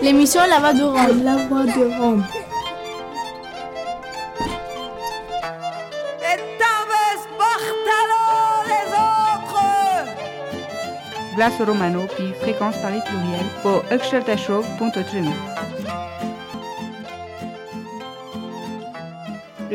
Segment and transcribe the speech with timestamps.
[0.00, 1.24] L'émission La Voix de Rome.
[1.24, 2.24] La Voix de Rome.
[11.34, 13.82] Glace Romano, puis fréquence Paris pluriel, pour
[14.36, 15.24] Show.3.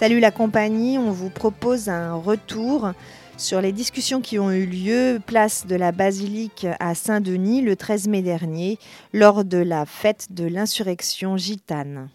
[0.00, 2.92] Salut la compagnie, on vous propose un retour
[3.36, 8.08] sur les discussions qui ont eu lieu place de la basilique à Saint-Denis le 13
[8.08, 8.78] mai dernier
[9.12, 12.08] lors de la fête de l'insurrection gitane.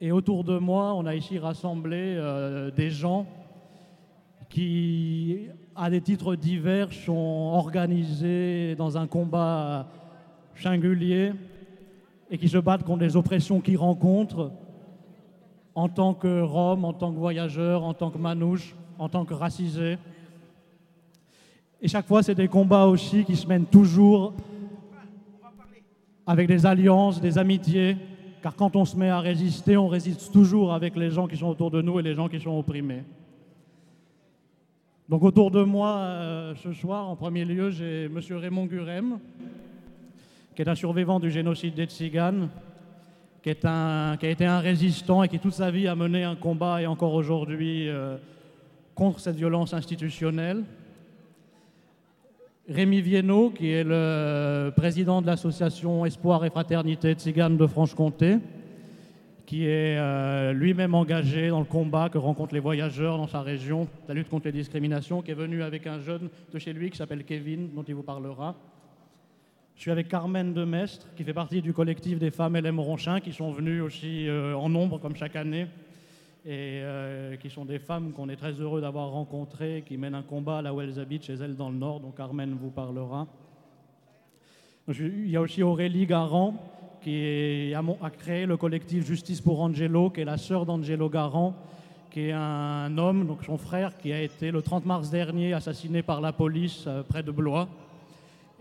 [0.00, 3.26] Et autour de moi, on a ici rassemblé euh, des gens
[4.48, 5.40] qui,
[5.76, 9.88] à des titres divers, sont organisés dans un combat
[10.56, 11.32] singulier
[12.30, 14.52] et qui se battent contre les oppressions qu'ils rencontrent
[15.80, 19.32] en tant que Rome, en tant que voyageur, en tant que manouche, en tant que
[19.32, 19.96] racisé.
[21.80, 24.34] Et chaque fois, c'est des combats aussi qui se mènent toujours
[26.26, 27.96] avec des alliances, des amitiés,
[28.42, 31.48] car quand on se met à résister, on résiste toujours avec les gens qui sont
[31.48, 33.04] autour de nous et les gens qui sont opprimés.
[35.08, 38.20] Donc autour de moi, euh, ce soir, en premier lieu, j'ai M.
[38.32, 39.18] Raymond Gurem,
[40.54, 42.50] qui est un survivant du génocide des Tziganes,
[43.42, 46.24] qui, est un, qui a été un résistant et qui toute sa vie a mené
[46.24, 48.16] un combat et encore aujourd'hui euh,
[48.94, 50.64] contre cette violence institutionnelle.
[52.68, 58.36] Rémi Viennot, qui est le président de l'association Espoir et Fraternité Tzigane de Franche-Comté,
[59.46, 63.88] qui est euh, lui-même engagé dans le combat que rencontrent les voyageurs dans sa région,
[64.06, 66.96] la lutte contre les discriminations, qui est venu avec un jeune de chez lui qui
[66.96, 68.54] s'appelle Kevin, dont il vous parlera.
[69.80, 73.32] Je suis avec Carmen Demestre, qui fait partie du collectif des femmes LM Ronchin, qui
[73.32, 75.68] sont venues aussi euh, en nombre, comme chaque année,
[76.44, 80.22] et euh, qui sont des femmes qu'on est très heureux d'avoir rencontrées, qui mènent un
[80.22, 83.26] combat là où elles habitent, chez elles dans le Nord, dont Carmen vous parlera.
[84.86, 86.56] Il y a aussi Aurélie Garand,
[87.00, 91.54] qui a, créé le collectif Justice pour Angelo, qui est la sœur d'Angelo Garand,
[92.10, 96.02] qui est un homme, donc son frère, qui a été le 30 mars dernier assassiné
[96.02, 97.66] par la police euh, près de Blois.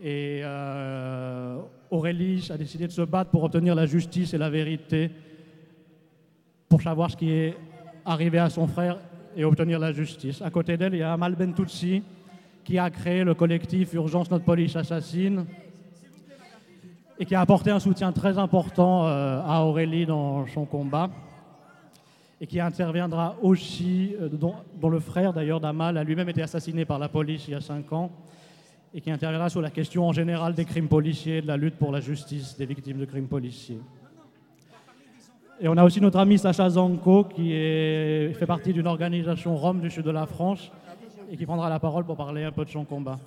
[0.02, 1.60] Et euh,
[1.92, 5.12] Aurélie a décidé de se battre pour obtenir la justice et la vérité,
[6.70, 7.58] pour savoir ce qui est
[8.06, 8.98] arrivé à son frère
[9.36, 10.42] et obtenir la justice.
[10.42, 12.02] À côté d'elle, il y a Amal Bentoutsi,
[12.64, 15.46] qui a créé le collectif Urgence Notre Police Assassine
[17.18, 21.09] et qui a apporté un soutien très important euh, à Aurélie dans son combat
[22.40, 26.86] et qui interviendra aussi, euh, dont, dont, le frère d'ailleurs d'Amal a lui-même été assassiné
[26.86, 28.09] par la police il y a cinq ans
[28.94, 31.92] et qui interviendra sur la question en général des crimes policiers, de la lutte pour
[31.92, 33.80] la justice des victimes de crimes policiers.
[35.62, 39.92] Et on a aussi notre ami Sacha Zanko qui fait partie d'une organisation Rome du
[39.92, 40.72] sud de la France
[41.30, 43.20] et qui prendra la parole pour parler un peu de son combat.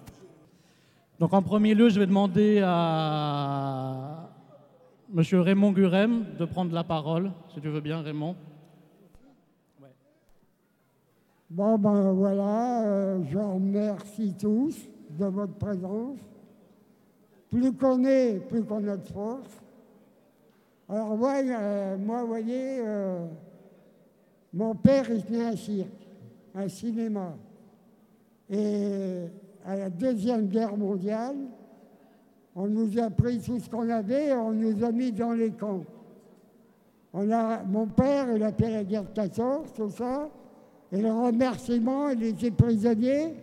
[1.20, 4.30] Donc en premier lieu, je vais demander à
[5.14, 5.22] M.
[5.40, 8.34] Raymond Gurem de prendre la parole, si tu veux bien Raymond.
[11.50, 14.74] Bon ben voilà, euh, je remercie tous
[15.18, 16.18] de votre présence.
[17.50, 19.60] Plus qu'on est, plus qu'on a de force.
[20.88, 23.26] Alors euh, moi, vous voyez, euh,
[24.52, 26.08] mon père, il tenait un cirque,
[26.54, 27.34] un cinéma.
[28.50, 29.24] Et
[29.64, 31.36] à la Deuxième Guerre mondiale,
[32.54, 35.84] on nous a pris tout ce qu'on avait, on nous a mis dans les camps.
[37.14, 40.28] Mon père, il a fait la guerre de 14, tout ça,
[40.90, 43.34] et le remerciement, il était prisonnier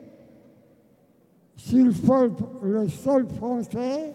[1.59, 2.31] sur
[2.63, 4.13] le sol français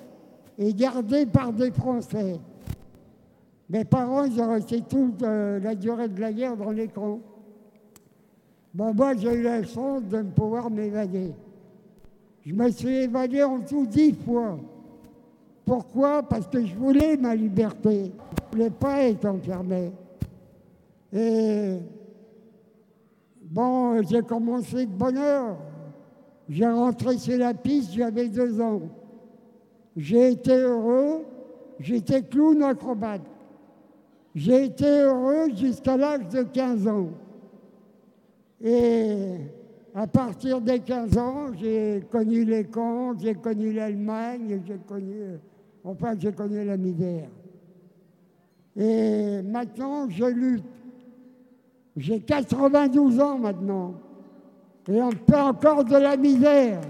[0.58, 2.41] est gardé par des Français.
[3.69, 7.20] Mes parents, ils ont resté toute la durée de la guerre dans l'écran.
[8.73, 11.32] Bon, moi, j'ai eu la chance de pouvoir m'évader.
[12.44, 14.58] Je me suis évadé en tout dix fois.
[15.64, 16.23] Pourquoi?
[16.23, 18.11] Parce que je voulais ma liberté.
[18.11, 19.93] Je ne voulais pas être enfermé.
[21.12, 21.79] Et
[23.43, 25.56] bon, j'ai commencé de bonne heure.
[26.49, 28.82] J'ai rentré sur la piste, j'avais deux ans.
[29.96, 31.25] J'ai été heureux,
[31.81, 33.23] j'étais clown acrobate.
[34.35, 37.08] J'ai été heureux jusqu'à l'âge de 15 ans.
[38.61, 39.37] Et
[39.94, 45.38] à partir des 15 ans, j'ai connu les camps, j'ai connu l'Allemagne, j'ai connu,
[45.85, 47.29] enfin, j'ai connu la misère.
[48.76, 50.64] Et maintenant, je lutte.
[51.97, 53.94] J'ai 92 ans maintenant.
[54.89, 56.81] Et on fait encore de la misère.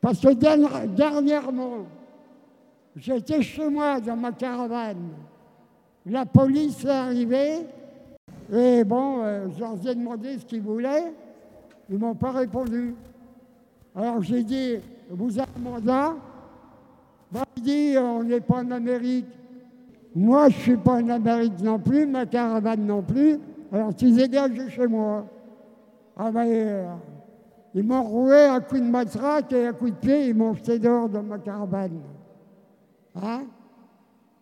[0.00, 1.86] Parce que dernièrement,
[2.96, 5.10] j'étais chez moi dans ma caravane.
[6.06, 7.66] La police est arrivée
[8.52, 11.12] et bon, euh, je leur ai demandé ce qu'ils voulaient.
[11.88, 12.94] Ils m'ont pas répondu.
[13.94, 14.76] Alors j'ai dit,
[15.10, 16.14] vous avez un mandat
[17.30, 19.26] bah, Il dit, on n'est pas en Amérique.
[20.14, 23.38] Moi, je ne suis pas en Amérique non plus, ma caravane non plus.
[23.72, 25.26] Alors tu dégages chez moi.
[26.22, 26.94] Ah ben, euh,
[27.72, 30.78] ils m'ont roué un coup de matraque et un coup de pied, ils m'ont jeté
[30.78, 31.98] dehors dans ma caravane.
[33.14, 33.44] Hein?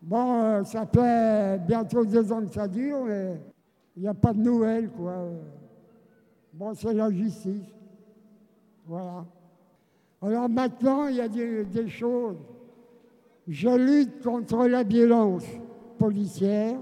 [0.02, 3.40] Bon, euh, ça fait bientôt deux ans que ça dure, mais
[3.96, 5.28] il n'y a pas de nouvelles, quoi.
[6.52, 7.72] Bon, c'est la justice.
[8.84, 9.24] Voilà.
[10.20, 12.38] Alors maintenant, il y a des, choses.
[13.46, 15.46] Je lutte contre la violence
[15.96, 16.80] policière.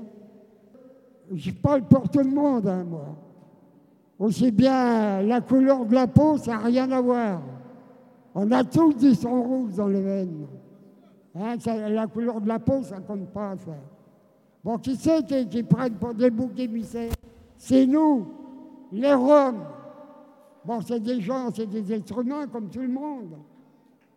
[1.31, 3.16] Je parle pour tout le monde, hein, moi.
[4.19, 7.43] Aussi bien la couleur de la peau, ça n'a rien à voir.
[8.35, 10.47] On a tous du sang rouge dans les veines.
[11.35, 13.73] La couleur de la peau, ça ne compte pas, ça.
[14.65, 17.13] Bon, qui c'est qui, prennent pour des boucs émissaires
[17.57, 18.27] C'est nous,
[18.91, 19.65] les Roms.
[20.65, 23.37] Bon, c'est des gens, c'est des êtres humains comme tout le monde.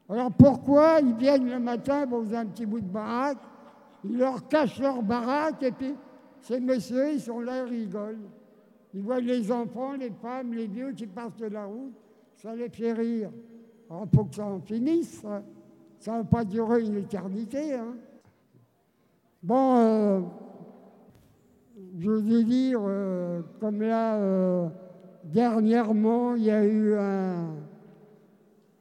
[0.10, 3.38] Alors pourquoi ils viennent le matin dans un petit bout de baraque,
[4.04, 5.94] ils leur cachent leur baraque et puis
[6.42, 8.18] ces messieurs, ils sont là, ils rigolent.
[8.94, 11.94] Ils voient les enfants, les femmes, les vieux qui passent de la route,
[12.36, 13.30] ça les fait rire.
[13.90, 15.24] Alors pour que ça en finisse,
[16.00, 17.74] ça ne va pas durer une éternité.
[17.74, 17.96] Hein.
[19.44, 20.22] Bon, euh,
[21.98, 24.68] je veux dire, euh, comme là, euh,
[25.24, 27.56] dernièrement, il y a eu un,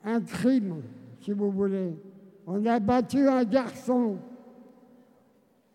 [0.05, 0.83] un crime,
[1.21, 1.95] si vous voulez.
[2.47, 4.17] On a battu un garçon.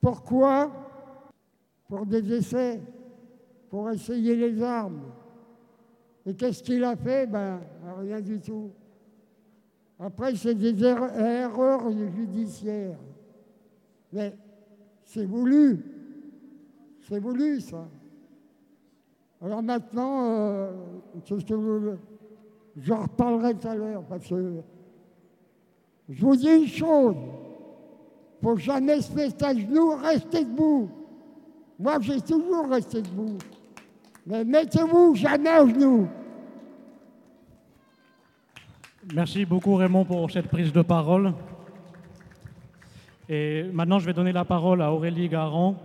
[0.01, 0.71] Pourquoi?
[1.88, 2.81] Pour des essais,
[3.74, 5.02] pour essayer les armes.
[6.28, 7.25] Et qu'est-ce qu'il a fait?
[7.25, 7.60] Ben,
[8.02, 8.70] rien du tout.
[9.98, 13.00] Après, c'est des erreurs judiciaires.
[14.12, 14.38] Mais
[15.04, 15.84] c'est voulu.
[17.10, 17.90] C'est voulu, ça.
[19.42, 20.72] Alors maintenant, euh,
[22.78, 24.62] j'en reparlerai tout à l'heure, parce que
[26.10, 27.16] je vous dis une chose,
[28.40, 30.92] faut jamais se mettre à genoux, rester debout.
[31.80, 33.40] Moi, j'ai toujours resté debout.
[34.25, 36.08] Mais mettez-vous jamais à genoux.
[39.14, 41.34] Merci beaucoup Raymond pour cette prise de parole.
[43.28, 45.75] Et maintenant, je vais donner la parole à Aurélie Garand,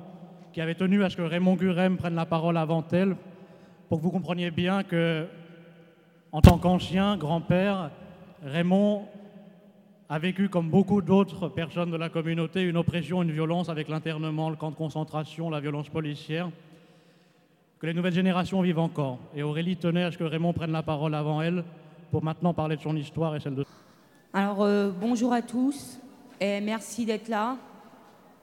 [0.53, 3.17] qui avait tenu à ce que Raymond Gurem prenne la parole avant elle,
[3.89, 5.27] pour que vous compreniez bien que,
[6.31, 7.91] en tant qu'ancien grand-père,
[8.45, 9.07] Raymond
[10.09, 14.49] a vécu, comme beaucoup d'autres personnes de la communauté, une oppression, une violence avec l'internement,
[14.49, 16.51] le camp de concentration, la violence policière,
[17.79, 19.19] que les nouvelles générations vivent encore.
[19.37, 21.65] Et Aurélie tenait à ce que Raymond prenne la parole avant elle
[22.11, 23.65] pour maintenant parler de son histoire et celle de...
[24.33, 25.99] Alors, euh, bonjour à tous
[26.41, 27.57] et merci d'être là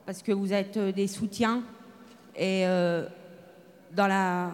[0.06, 1.64] parce que vous êtes euh, des soutiens.
[2.36, 3.06] Et euh,
[3.94, 4.52] dans la,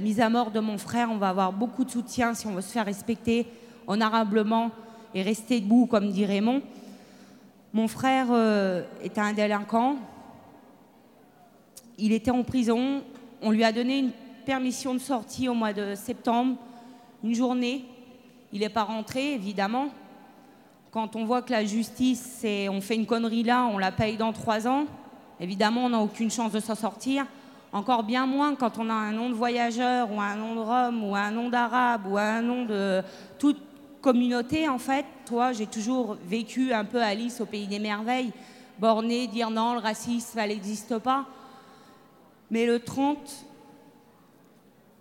[0.00, 2.60] mise à mort de mon frère, on va avoir beaucoup de soutien si on veut
[2.60, 3.46] se faire respecter
[3.86, 4.70] honorablement
[5.14, 6.62] et rester debout, comme dit Raymond.
[7.72, 8.28] Mon frère
[9.02, 9.96] était un délinquant.
[11.98, 13.02] Il était en prison.
[13.44, 14.12] On lui a donné une
[14.46, 16.56] permission de sortie au mois de septembre,
[17.24, 17.84] une journée.
[18.52, 19.88] Il n'est pas rentré, évidemment.
[20.92, 24.32] Quand on voit que la justice, on fait une connerie là, on la paye dans
[24.32, 24.84] trois ans,
[25.40, 27.26] évidemment, on n'a aucune chance de s'en sortir.
[27.72, 31.02] Encore bien moins quand on a un nom de voyageur ou un nom de Rome
[31.02, 33.02] ou un nom d'arabe ou un nom de
[33.40, 33.58] toute
[34.00, 35.04] communauté, en fait.
[35.26, 38.32] Toi, j'ai toujours vécu un peu Alice au pays des merveilles,
[38.78, 41.26] borné, dire non, le racisme, ça n'existe pas.
[42.52, 43.46] Mais le 30,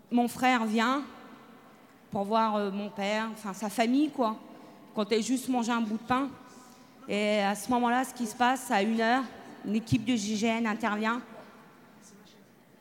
[0.09, 1.03] mon frère vient,
[2.09, 4.37] pour voir euh, mon père, enfin sa famille, quoi.
[4.95, 6.29] Quand elle juste mangé un bout de pain.
[7.09, 9.23] Et à ce moment-là, ce qui se passe, à une heure,
[9.65, 11.21] une équipe de GIGN intervient.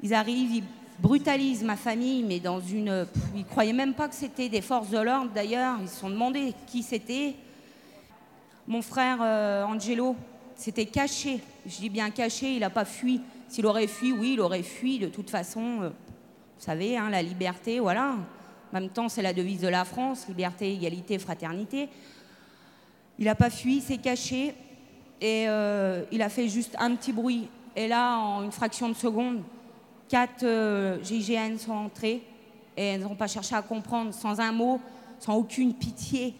[0.05, 0.65] Ils arrivent, ils
[1.01, 3.09] brutalise ma famille, mais dans une.
[3.35, 5.79] Ils croyaient même pas que c'était des forces de l'ordre d'ailleurs.
[5.81, 7.35] Ils se sont demandé qui c'était.
[8.69, 10.15] Mon frère euh, Angelo
[10.55, 11.41] s'était caché.
[11.67, 13.21] Je dis bien caché, il n'a pas fui.
[13.51, 15.01] S'il aurait fui, oui, il aurait fui.
[15.01, 18.15] De toute façon, euh, vous savez, hein, la liberté, voilà.
[18.71, 21.89] En même temps, c'est la devise de la France liberté, égalité, fraternité.
[23.19, 24.55] Il n'a pas fui, il s'est caché
[25.21, 27.49] et euh, il a fait juste un petit bruit.
[27.75, 29.43] Et là, en une fraction de seconde,
[30.09, 32.23] quatre euh, GIGN sont entrés
[32.77, 34.81] et elles n'ont pas cherché à comprendre, sans un mot,
[35.19, 36.37] sans aucune pitié,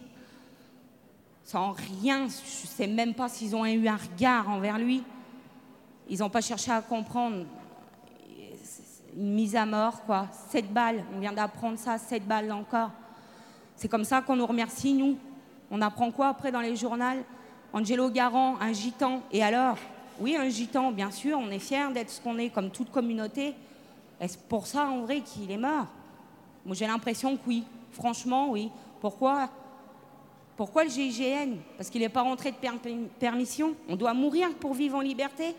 [1.43, 2.29] sans rien.
[2.29, 5.03] Je ne sais même pas s'ils ont eu un regard envers lui.
[6.11, 7.45] Ils n'ont pas cherché à comprendre.
[9.15, 10.27] Une mise à mort, quoi.
[10.49, 12.91] Sept balles, on vient d'apprendre ça, sept balles encore.
[13.77, 15.15] C'est comme ça qu'on nous remercie, nous.
[15.71, 17.23] On apprend quoi après dans les journaux?
[17.71, 19.21] Angelo Garant, un gitan.
[19.31, 19.77] Et alors?
[20.19, 23.55] Oui, un gitan, bien sûr, on est fiers d'être ce qu'on est, comme toute communauté.
[24.19, 25.87] Est-ce pour ça, en vrai, qu'il est mort?
[26.65, 27.63] Moi, j'ai l'impression que oui.
[27.93, 28.69] Franchement, oui.
[28.99, 29.49] Pourquoi?
[30.57, 32.69] Pourquoi le GIGN Parce qu'il n'est pas rentré de per-
[33.17, 33.75] permission?
[33.87, 35.55] On doit mourir pour vivre en liberté?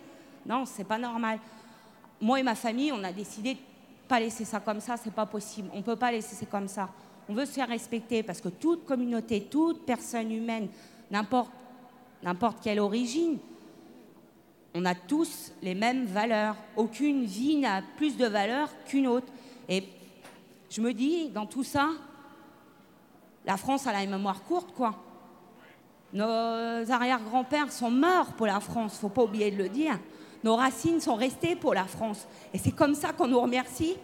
[0.46, 1.38] Non, c'est pas normal.
[2.20, 3.60] Moi et ma famille, on a décidé de
[4.08, 5.68] pas laisser ça comme ça, c'est pas possible.
[5.72, 6.88] On peut pas laisser ça comme ça.
[7.28, 10.68] On veut se faire respecter parce que toute communauté, toute personne humaine,
[11.10, 11.52] n'importe
[12.62, 13.38] quelle origine,
[14.74, 16.56] on a tous les mêmes valeurs.
[16.76, 19.32] Aucune vie n'a plus de valeur qu'une autre.
[19.68, 19.88] Et
[20.70, 21.90] je me dis, dans tout ça,
[23.44, 24.94] la France a la mémoire courte, quoi.
[26.12, 29.98] Nos arrière-grands-pères sont morts pour la France, faut pas oublier de le dire.
[30.44, 32.26] Nos racines sont restées pour la France.
[32.52, 33.96] Et c'est comme ça qu'on nous remercie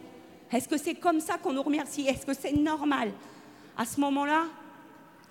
[0.50, 2.07] Est-ce que c'est comme ça qu'on nous remercie?
[2.07, 3.12] Est-ce que c'est normal?
[3.76, 4.45] À ce moment-là,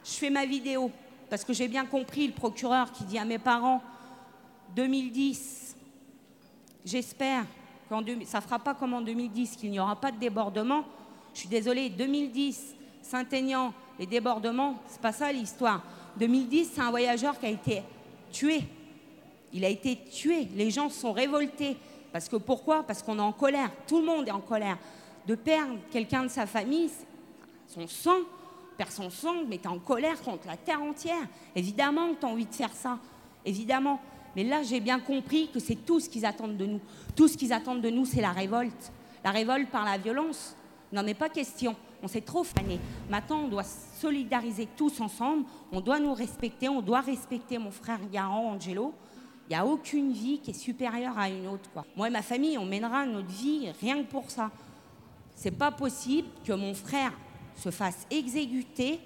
[0.04, 0.92] je fais ma vidéo
[1.30, 3.82] parce que j'ai bien compris le procureur qui dit à mes parents
[4.76, 5.76] 2010,
[6.86, 7.46] j'espère
[7.90, 10.84] qu'en ça ne fera pas comme en 2010, qu'il n'y aura pas de débordement.
[11.34, 15.82] Je suis désolée, 2010, Saint-Aignan, les débordements, c'est pas ça l'histoire.
[16.18, 17.82] 2010, c'est un voyageur qui a été
[18.32, 18.64] tué.
[19.54, 20.48] Il a été tué.
[20.56, 21.78] Les gens sont révoltés.
[22.12, 22.84] Parce que pourquoi?
[22.84, 23.70] Parce qu'on est en colère.
[23.88, 24.78] Tout le monde est en colère.
[25.26, 26.90] De perdre quelqu'un de sa famille,
[27.68, 28.20] son sang,
[28.78, 31.28] perd son sang, mais tu es en colère contre la terre entière.
[31.56, 32.98] Évidemment que tu as envie de faire ça.
[33.46, 34.00] Évidemment.
[34.36, 36.80] Mais là, j'ai bien compris que c'est tout ce qu'ils attendent de nous.
[37.16, 38.92] Tout ce qu'ils attendent de nous, c'est la révolte.
[39.24, 40.56] La révolte par la violence.
[40.92, 41.76] N'en est pas question.
[42.02, 42.80] On s'est trop fané.
[43.10, 45.46] Maintenant, on doit se solidariser tous ensemble.
[45.72, 46.70] On doit nous respecter.
[46.70, 48.94] On doit respecter mon frère Garant, Angelo.
[49.48, 51.70] Il n'y a aucune vie qui est supérieure à une autre.
[51.96, 54.52] Moi et ma famille, on mènera notre vie rien que pour ça.
[55.36, 57.14] C'est pas possible que mon frère
[57.56, 59.00] se fasse exécuter,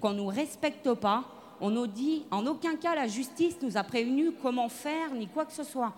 [0.00, 1.24] qu'on ne nous respecte pas.
[1.60, 5.44] On nous dit, en aucun cas, la justice nous a prévenu comment faire, ni quoi
[5.44, 5.92] que ce soit.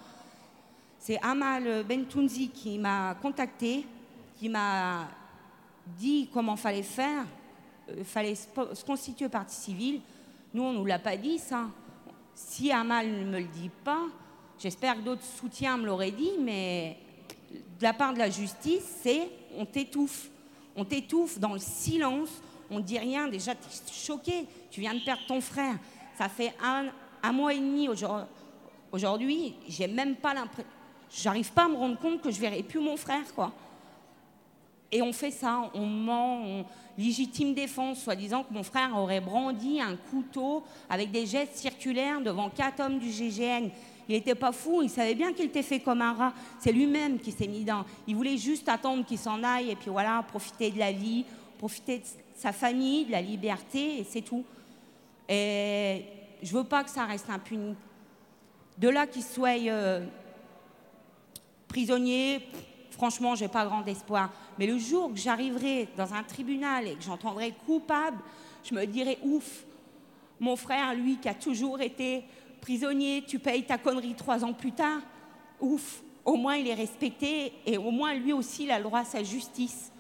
[0.99, 3.87] C'est Amal Bentounzi qui m'a contacté,
[4.39, 5.09] qui m'a
[5.99, 7.25] dit comment fallait faire.
[7.99, 10.01] Il fallait se po- se constituer partie civile.
[10.55, 11.65] Nous, on ne nous l'a pas dit, ça.
[12.47, 14.07] Si Amal ne me le dit pas,
[14.59, 16.97] j'espère que d'autres soutiens me l'auraient dit, mais
[17.53, 20.29] de la part de la justice, c'est on t'étouffe.
[20.75, 22.31] On t'étouffe dans le silence,
[22.71, 23.29] on ne dit rien.
[23.29, 25.77] Déjà, tu es choqué, tu viens de perdre ton frère.
[26.17, 26.87] Ça fait un,
[27.23, 28.27] un mois et demi aujourd-
[28.91, 30.71] aujourd'hui, j'ai même pas l'impression.
[31.13, 33.53] J'arrive pas à me rendre compte que je verrai plus mon frère, quoi.
[34.93, 36.65] Et on fait ça, on ment, on
[36.99, 42.51] légitime défense, soi-disant que mon frère aurait brandi un couteau avec des gestes circulaires devant
[42.51, 43.71] quatre hommes du GGN.
[44.09, 46.35] Il n'était pas fou, il savait bien qu'il était fait comme un rat.
[46.59, 47.85] C'est lui-même qui s'est mis dans.
[48.09, 51.25] Il voulait juste attendre qu'il s'en aille et puis voilà, profiter de la vie,
[51.59, 52.05] profiter de
[52.35, 54.45] sa famille, de la liberté et c'est tout.
[55.29, 56.05] Et
[56.43, 57.77] je veux pas que ça reste impuni.
[58.79, 60.05] De là qu'il soit euh,
[61.69, 62.41] prisonnier,
[63.01, 64.29] franchement, j'ai pas grand espoir.
[64.59, 68.19] Mais le jour que j'arriverai dans un tribunal et que j'entendrai coupable,
[68.63, 69.65] je me dirai ouf.
[70.39, 72.23] Mon frère, lui, qui a toujours été
[72.61, 75.01] prisonnier, tu payes ta connerie trois ans plus tard,
[75.61, 76.03] ouf.
[76.27, 79.05] Au moins, il est respecté et au moins, lui aussi, il a le droit à
[79.07, 79.91] sa justice.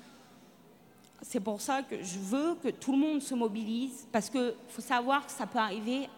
[1.22, 4.82] C'est pour ça que je veux que tout le monde se mobilise, parce qu'il faut
[4.82, 6.08] savoir que ça peut arriver à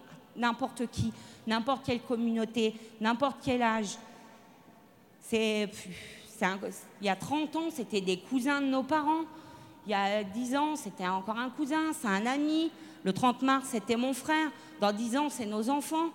[0.41, 1.13] n'importe qui,
[1.47, 3.97] n'importe quelle communauté, n'importe quel âge.
[5.21, 5.71] C'est
[7.01, 9.25] il y a 30 ans, c'était des cousins de nos parents.
[9.87, 12.71] Il y a 10 ans, c'était encore un cousin, c'est un ami.
[13.05, 14.51] Le 30 mars, c'était mon frère.
[14.81, 16.11] Dans 10 ans, c'est nos enfants.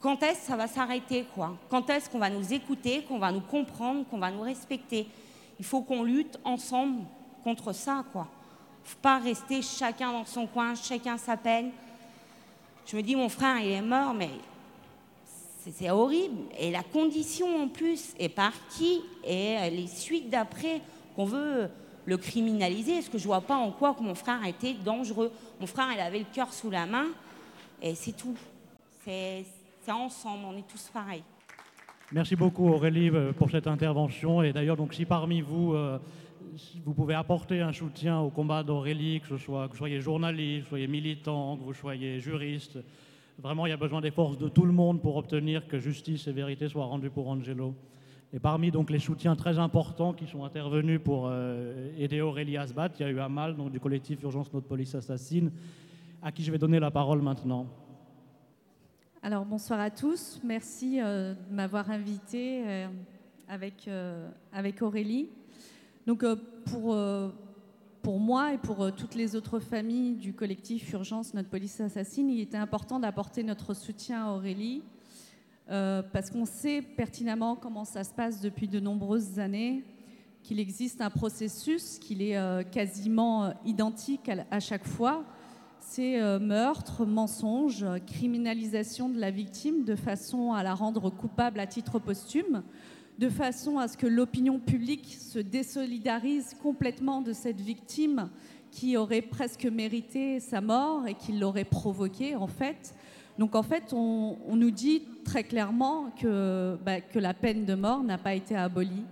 [0.00, 1.56] Quand est-ce que ça va s'arrêter, quoi?
[1.68, 5.06] Quand est-ce qu'on va nous écouter, qu'on va nous comprendre, qu'on va nous respecter?
[5.58, 7.04] Il faut qu'on lutte ensemble
[7.44, 8.26] contre ça, quoi.
[8.82, 11.70] faut pas rester chacun dans son coin, chacun sa peine.
[12.86, 14.30] Je me dis, mon frère, il est mort, mais
[15.70, 16.36] c'est horrible.
[16.58, 20.80] Et la condition en plus est partie et les suites d'après
[21.14, 21.68] qu'on veut
[22.04, 25.30] le criminaliser, parce que je vois pas en quoi mon frère était dangereux.
[25.60, 27.06] Mon frère, il avait le cœur sous la main
[27.80, 28.36] et c'est tout.
[29.04, 29.44] C'est
[29.88, 31.22] ensemble, on est tous pareils.
[32.12, 34.42] Merci beaucoup Aurélie euh, pour cette intervention.
[34.42, 35.98] Et d'ailleurs, donc si parmi vous, euh,
[36.84, 40.58] vous pouvez apporter un soutien au combat d'Aurélie, que ce soit que vous soyez journaliste,
[40.58, 42.78] que vous soyez militant, que vous soyez juriste,
[43.42, 46.28] vraiment il y a besoin des forces de tout le monde pour obtenir que justice
[46.28, 47.74] et vérité soient rendues pour Angelo.
[48.32, 52.66] Et parmi donc les soutiens très importants qui sont intervenus pour euh, aider Aurélie à
[52.66, 55.50] se battre, il y a eu Amal, donc du collectif Urgence Notre Police Assassine,
[56.22, 57.66] à qui je vais donner la parole maintenant.
[59.22, 62.86] Alors bonsoir à tous, merci euh, de m'avoir invité euh,
[63.48, 63.90] avec,
[64.52, 65.28] avec Aurélie.
[66.06, 66.24] Donc
[66.64, 66.96] pour,
[68.02, 72.40] pour moi et pour toutes les autres familles du collectif Urgence Notre Police Assassine, il
[72.40, 74.82] était important d'apporter notre soutien à Aurélie
[75.68, 79.84] parce qu'on sait pertinemment comment ça se passe depuis de nombreuses années,
[80.42, 85.24] qu'il existe un processus, qu'il est quasiment identique à chaque fois.
[85.84, 91.66] C'est euh, meurtre, mensonge, criminalisation de la victime de façon à la rendre coupable à
[91.66, 92.62] titre posthume,
[93.18, 98.30] de façon à ce que l'opinion publique se désolidarise complètement de cette victime
[98.70, 102.94] qui aurait presque mérité sa mort et qui l'aurait provoquée en fait.
[103.38, 108.02] Donc en fait, on, nous dit très clairement que, bah, que la peine de mort
[108.02, 109.04] n'a pas été abolie.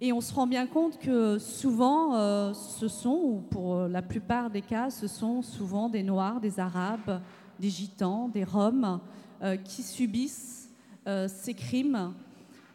[0.00, 4.50] Et on se rend bien compte que souvent, euh, ce sont, ou pour la plupart
[4.50, 7.20] des cas, ce sont souvent des Noirs, des Arabes,
[7.60, 9.00] des Gitans, des Roms
[9.42, 10.70] euh, qui subissent
[11.06, 12.12] euh, ces crimes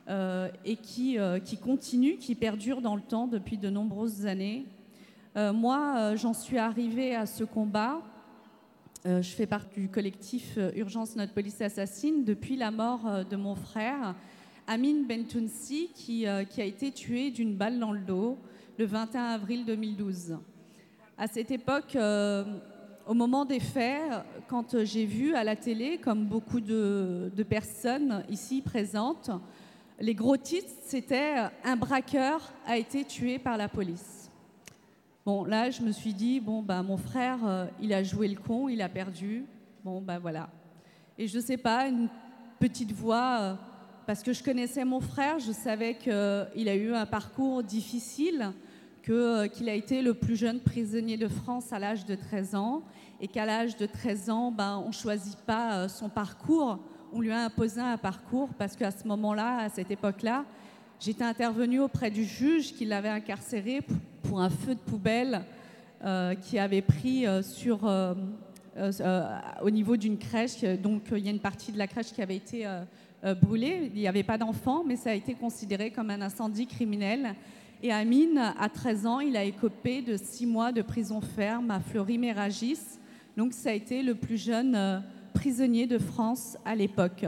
[0.10, 4.66] et qui, qui continuent, qui perdurent dans le temps depuis de nombreuses années.
[5.36, 8.02] moi, j'en suis arrivée à ce combat.
[9.06, 14.16] je fais partie du collectif Urgence Notre Police Assassine depuis la mort de mon frère
[14.70, 18.38] Amin Bentounsi, qui, euh, qui a été tué d'une balle dans le dos
[18.78, 20.38] le 21 avril 2012.
[21.18, 22.44] À cette époque, euh,
[23.08, 24.02] au moment des faits,
[24.50, 29.32] quand j'ai vu à la télé, comme beaucoup de, personnes ici présentes,
[30.00, 34.30] les gros titres, c'était Un braqueur a été tué par la police.
[35.26, 38.40] Bon, là, je me suis dit, bon, ben, mon frère, euh, il a joué le
[38.40, 39.46] con, il a perdu.
[39.84, 40.50] Bon, ben voilà.
[41.18, 42.10] Et je ne sais pas, une
[42.60, 43.58] petite voix
[44.08, 46.14] parce que je connaissais mon frère, je savais qu'il
[46.70, 48.54] a eu un parcours difficile,
[49.10, 52.84] euh, qu'il a été le plus jeune prisonnier de France à l'âge de 13 ans,
[53.20, 56.80] et qu'à l'âge de 13 ans, ben, on ne choisit pas euh, son parcours,
[57.14, 60.46] on lui a imposé un parcours, parce qu'à ce moment-là, à cette époque-là,
[61.00, 63.82] j'étais intervenue auprès du juge qui l'avait incarcéré
[64.24, 65.42] pour un feu de poubelle
[66.04, 67.90] euh, qui avait pris sur,
[69.62, 70.64] au niveau d'une crèche.
[70.64, 72.66] Donc il y a une partie de la crèche qui avait été
[73.24, 73.92] euh, brûlé.
[73.96, 77.34] Il n'y avait pas d'enfant, mais ça a été considéré comme un incendie criminel.
[77.82, 81.80] Et Amine, à 13 ans, il a écopé de 6 mois de prison ferme à
[81.80, 83.00] Fleury-Méragis.
[83.36, 85.00] Donc ça a été le plus jeune euh,
[85.38, 87.24] prisonnier de France à l'époque.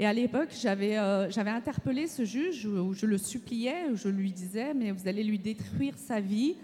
[0.00, 4.32] Et à l'époque, j'avais euh, interpellé ce juge où je le suppliais, où je lui
[4.32, 6.56] disais, mais vous allez lui détruire sa vie,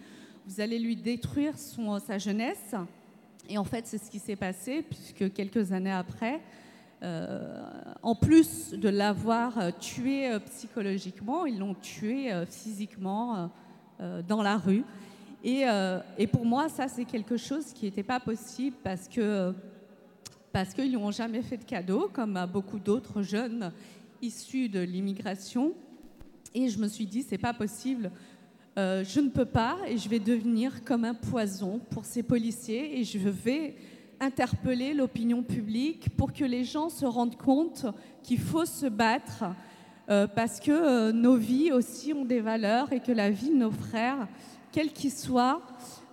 [0.49, 2.75] vous allez lui détruire son, sa jeunesse.
[3.49, 6.41] Et en fait, c'est ce qui s'est passé, puisque quelques années après,
[7.05, 7.63] euh,
[8.03, 13.49] en plus de l'avoir euh, tué psychologiquement, ils l'ont tué physiquement
[14.27, 14.83] dans la rue.
[15.45, 19.55] Et, pour moi, ça, c'est quelque chose qui n'était pas possible parce que
[20.53, 23.73] parce qu'ils n'ont jamais fait de cadeau, comme à beaucoup d'autres jeunes
[24.23, 25.73] issus de l'immigration.
[26.55, 28.11] Et je me suis dit, c'est pas possible.
[28.77, 33.05] je ne peux pas et je vais devenir comme un poison pour ces policiers et
[33.05, 33.77] je vais
[34.21, 37.87] interpeller l'opinion publique pour que les gens se rendent compte
[38.23, 39.45] qu'il faut se battre
[40.11, 43.57] euh, parce que euh, nos vies aussi ont des valeurs et que la vie de
[43.57, 44.29] nos frères,
[44.73, 45.63] quels qu'ils soient,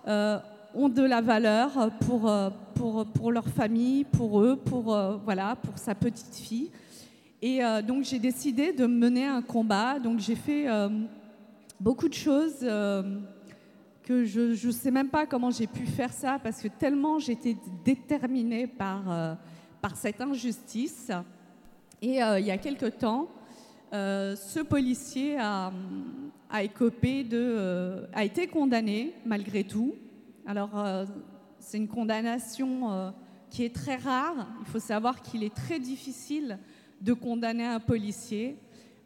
[0.06, 0.38] euh,
[0.78, 2.30] ont de la valeur pour,
[2.74, 6.70] pour, pour, leur famille, pour eux, pour, voilà, pour sa petite fille.
[7.42, 9.98] Et donc j'ai décidé de mener un combat.
[9.98, 10.66] Donc j'ai fait
[11.80, 12.64] beaucoup de choses
[14.08, 18.66] je ne sais même pas comment j'ai pu faire ça parce que tellement j'étais déterminée
[18.66, 19.34] par, euh,
[19.80, 21.10] par cette injustice.
[22.00, 23.28] Et euh, il y a quelque temps,
[23.92, 25.72] euh, ce policier a,
[26.50, 29.94] a, écopé de, a été condamné malgré tout.
[30.48, 30.70] Alors
[31.58, 33.12] c'est une condamnation
[33.50, 34.48] qui est très rare.
[34.60, 36.58] Il faut savoir qu'il est très difficile
[37.02, 38.56] de condamner un policier.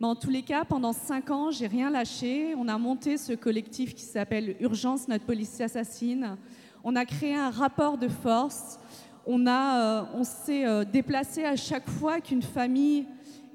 [0.01, 2.55] Mais en tous les cas, pendant cinq ans, j'ai rien lâché.
[2.57, 6.37] On a monté ce collectif qui s'appelle Urgence, notre policier assassine.
[6.85, 8.79] On a créé un rapport de force.
[9.27, 13.05] On, euh, on s'est euh, déplacé à chaque fois qu'une famille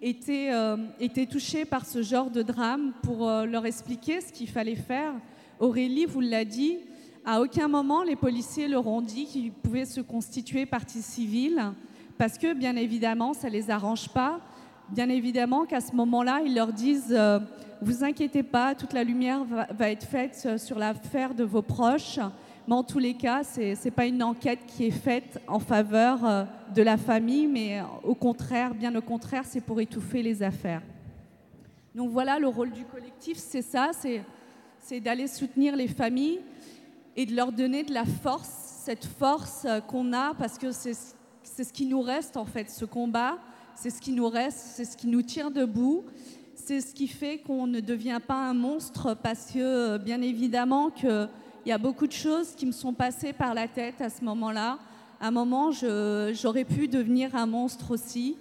[0.02, 4.50] étaient, euh, étaient touchés par ce genre de drame pour euh, leur expliquer ce qu'il
[4.50, 5.14] fallait faire.
[5.58, 6.80] Aurélie vous l'a dit,
[7.28, 11.74] à aucun moment les policiers leur ont dit qu'ils pouvaient se constituer partie civile
[12.18, 14.40] parce que bien évidemment ça ne les arrange pas.
[14.90, 17.40] Bien évidemment qu'à ce moment-là, ils leur disent euh,
[17.82, 22.20] Vous inquiétez pas, toute la lumière va, être faite sur l'affaire de vos proches.
[22.66, 26.24] Mais en tous les cas, ce n'est pas une enquête qui est faite en faveur
[26.24, 30.42] euh, de la famille, mais euh, au contraire, bien au contraire, c'est pour étouffer les
[30.42, 30.82] affaires.
[31.94, 33.92] Donc voilà, le rôle du collectif, c'est ça,
[34.80, 36.40] c'est d'aller soutenir les familles
[37.18, 38.48] et de leur donner de la force,
[38.86, 42.86] cette force euh, qu'on a, parce que c'est ce qui nous reste en fait, ce
[42.86, 43.40] combat,
[43.76, 46.06] c'est ce qui nous reste, c'est ce qui nous tient debout,
[46.56, 51.28] c'est ce qui fait qu'on ne devient pas un monstre, parce que bien évidemment que
[51.66, 54.24] il y a beaucoup de choses qui me sont passées par la tête à ce
[54.24, 54.80] moment-là.
[55.20, 58.38] À un moment, j'aurais pu devenir un monstre aussi.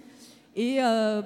[0.55, 1.21] Et euh,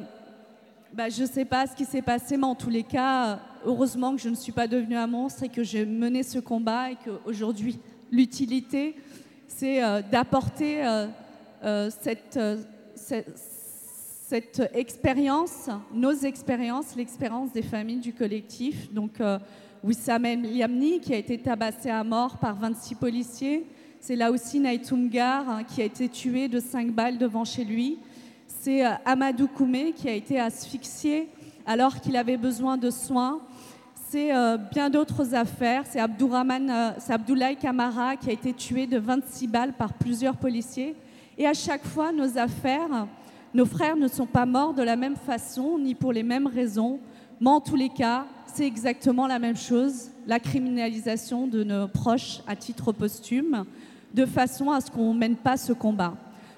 [0.93, 4.15] bah, je ne sais pas ce qui s'est passé, mais en tous les cas, heureusement
[4.15, 6.95] que je ne suis pas devenue un monstre et que j'ai mené ce combat et
[6.95, 7.79] qu'aujourd'hui,
[8.11, 8.95] l'utilité,
[9.47, 12.39] c'est euh, d'apporter euh, cette,
[12.95, 13.39] cette,
[14.27, 18.91] cette expérience, nos expériences, l'expérience des familles du collectif.
[18.93, 19.21] Donc,
[19.83, 23.65] Wissam Yamni qui a été tabassé à mort par 26 policiers.
[23.99, 27.97] C'est là aussi Naïtoumgar hein, qui a été tué de 5 balles devant chez lui.
[28.63, 31.29] C'est euh, Amadou Koumé qui a été asphyxié
[31.65, 33.41] alors qu'il avait besoin de soins.
[34.07, 35.81] C'est euh, bien d'autres affaires.
[35.89, 40.95] C'est euh, Abdoulaye Kamara qui a été tué de 26 balles par plusieurs policiers.
[41.39, 43.07] Et à chaque fois, nos affaires,
[43.51, 46.99] nos frères ne sont pas morts de la même façon ni pour les mêmes raisons.
[47.39, 52.41] Mais en tous les cas, c'est exactement la même chose, la criminalisation de nos proches
[52.45, 53.65] à titre posthume,
[54.13, 56.13] de façon à ce qu'on ne mène pas ce combat.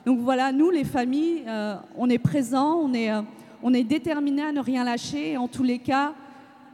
[0.05, 3.21] Donc voilà, nous, les familles, euh, on est présents, on est, euh,
[3.61, 5.37] on est déterminés à ne rien lâcher.
[5.37, 6.13] En tous les cas,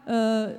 [0.08, 0.56] euh,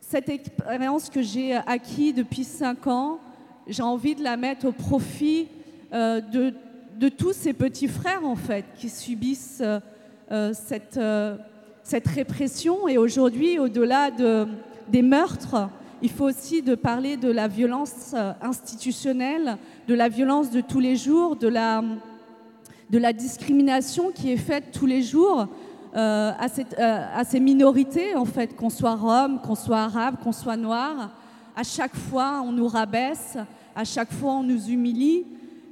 [0.00, 3.20] cette expérience que j'ai acquise depuis cinq ans,
[3.68, 5.46] j'ai envie de la mettre au profit
[5.92, 9.62] de, tous ces petits frères, en fait, qui subissent
[10.52, 10.98] cette
[12.08, 12.88] répression.
[12.88, 14.46] Et aujourd'hui, au-delà de,
[14.88, 15.68] des meurtres,
[16.02, 20.96] il faut aussi parler de la violence euh, institutionnelle, de la violence de tous les
[20.96, 21.82] jours, de la,
[23.12, 25.48] discrimination qui est faite tous les jours
[25.96, 26.32] euh,
[26.78, 31.10] euh, à, ces minorités, en fait, qu'on soit rome, qu'on soit arabe, qu'on soit noir.
[31.56, 33.36] À chaque fois, on nous rabaisse,
[33.74, 35.24] à chaque fois, on nous humilie.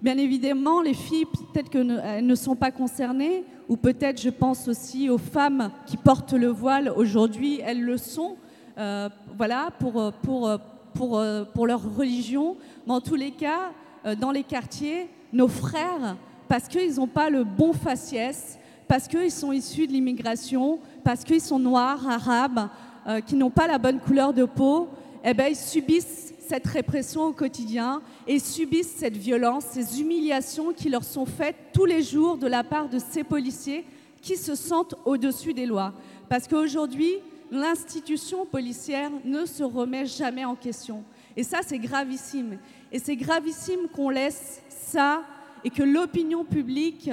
[0.02, 5.08] Bien évidemment, les filles, peut-être qu'elles ne sont pas concernées, ou peut-être je pense aussi
[5.08, 8.36] aux femmes qui portent le voile aujourd'hui, elles le sont,
[8.76, 10.50] voilà, pour, pour,
[10.94, 11.22] pour,
[11.54, 12.56] pour, leur religion.
[12.86, 13.72] Mais en tous les cas,
[14.06, 16.16] euh, dans les quartiers, nos frères,
[16.48, 21.40] parce qu'ils n'ont pas le bon faciès, parce qu'ils sont issus de l'immigration, parce qu'ils
[21.40, 22.68] sont noirs, arabes,
[23.08, 24.88] euh, qui n'ont pas la bonne couleur de peau,
[25.24, 30.88] eh ben, ils subissent cette répression au quotidien et subissent cette violence, ces humiliations qui
[30.88, 33.84] leur sont faites tous les jours de la part de ces policiers
[34.22, 35.92] qui se sentent au-dessus des lois.
[36.28, 37.14] Parce qu'aujourd'hui,
[37.50, 41.04] l'institution policière ne se remet jamais en question.
[41.36, 42.58] Et ça, c'est gravissime.
[42.92, 45.22] Et c'est gravissime qu'on laisse ça
[45.64, 47.10] et que l'opinion publique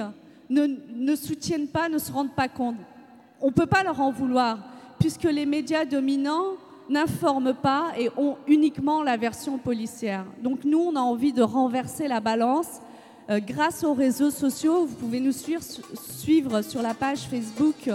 [0.48, 2.76] ne, ne, soutienne pas, ne se rende pas compte.
[3.40, 4.58] On ne peut pas leur en vouloir,
[4.98, 6.54] puisque les médias dominants
[6.88, 10.24] n'informent pas et ont uniquement la version policière.
[10.42, 12.80] Donc nous, on a envie de renverser la balance.
[13.30, 15.62] Euh, grâce aux réseaux sociaux, vous pouvez nous suivre,
[16.18, 17.88] suivre sur la page Facebook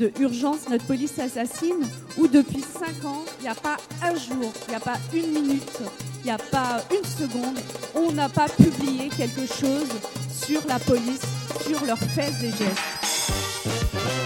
[0.00, 1.86] de Urgence Notre Police Assassine,
[2.16, 5.30] où depuis 5 ans, il n'y a pas un jour, il n'y a pas une
[5.30, 5.78] minute,
[6.22, 7.58] il n'y a pas une seconde,
[7.94, 9.90] on n'a pas publié quelque chose
[10.32, 11.20] sur la police,
[11.66, 14.19] sur leurs faits et gestes.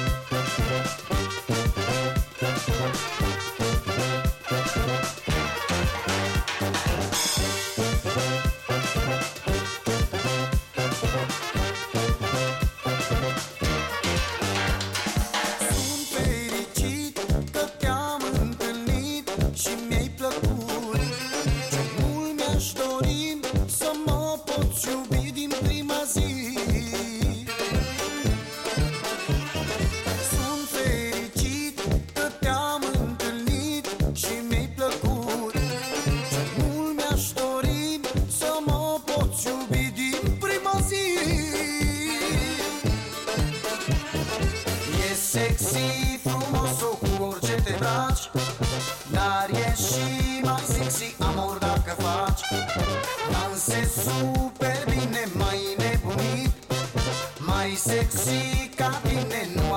[58.11, 59.74] sexy, cabinet noir.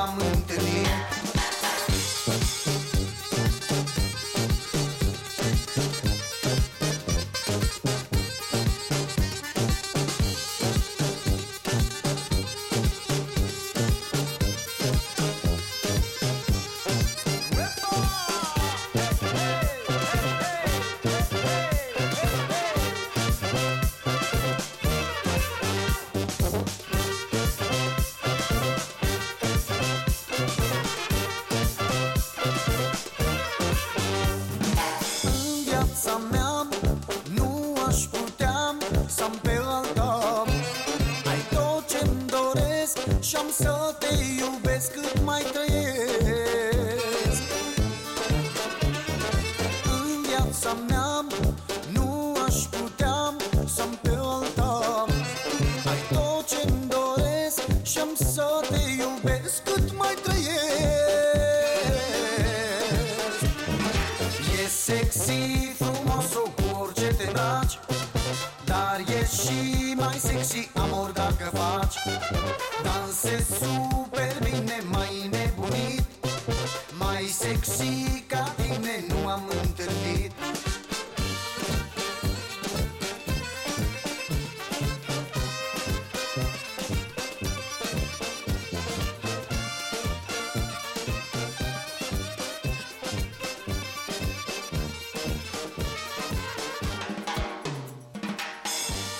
[77.48, 78.07] Sexy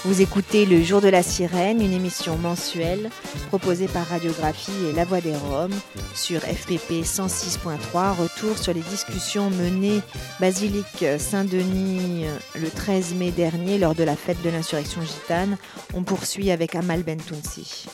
[0.08, 3.10] Vous écoutez Le Jour de la Sirène, une émission mensuelle
[3.50, 5.78] proposée par Radiographie et La Voix des Roms
[6.16, 8.16] sur FPP 106.3.
[8.16, 10.00] Retour sur les discussions menées
[10.40, 12.24] Basilique Saint-Denis
[12.56, 15.58] le 13 mai dernier lors de la fête de l'insurrection gitane.
[15.94, 17.88] On poursuit avec Amal Bentounsi.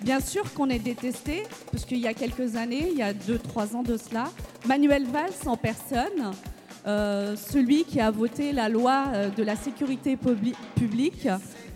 [0.00, 3.76] Bien sûr qu'on est détesté, parce qu'il y a quelques années, il y a 2-3
[3.76, 4.24] ans de cela,
[4.66, 6.32] Manuel Valls en personne,
[6.86, 11.28] euh, celui qui a voté la loi euh, de la sécurité publi- publique,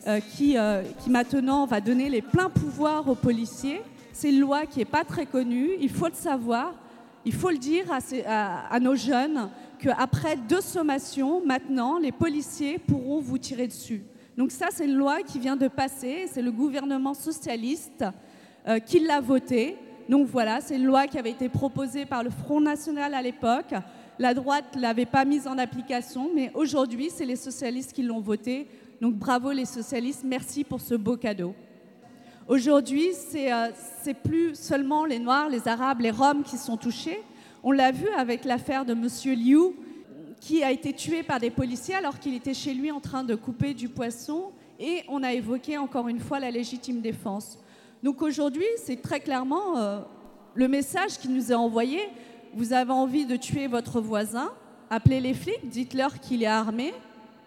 [0.06, 0.56] euh, qui,
[1.00, 3.80] qui maintenant va donner les pleins pouvoirs aux policiers.
[4.12, 6.74] C'est une loi qui n'est pas très connue, il faut le savoir,
[7.24, 7.84] il faut le dire
[8.26, 14.02] à, nos jeunes qu'après deux sommations, maintenant, les policiers pourront vous tirer dessus.
[14.36, 18.04] Donc ça, c'est une loi qui vient de passer, c'est le gouvernement socialiste
[18.86, 19.76] qui l'a votée.
[20.08, 23.74] Donc voilà, c'est une loi qui avait été proposée par le Front National à l'époque.
[24.18, 28.20] La droite ne l'avait pas mise en application, mais aujourd'hui, c'est les socialistes qui l'ont
[28.20, 28.66] votée.
[29.00, 31.54] Donc bravo les socialistes, merci pour ce beau cadeau.
[32.48, 33.68] Aujourd'hui, c'est euh,
[34.02, 37.20] c'est plus seulement les Noirs, les Arabes, les Roms qui sont touchés.
[37.62, 39.74] On l'a vu avec l'affaire de Monsieur Liu,
[40.40, 43.36] qui a été tué par des policiers alors qu'il était chez lui en train de
[43.36, 44.50] couper du poisson.
[44.80, 47.58] Et on a évoqué encore une fois la légitime défense.
[48.02, 50.00] Donc aujourd'hui, c'est très clairement euh,
[50.54, 52.00] le message qui nous est envoyé.
[52.54, 54.50] Vous avez envie de tuer votre voisin,
[54.90, 56.94] appelez les flics, dites-leur qu'il est armé.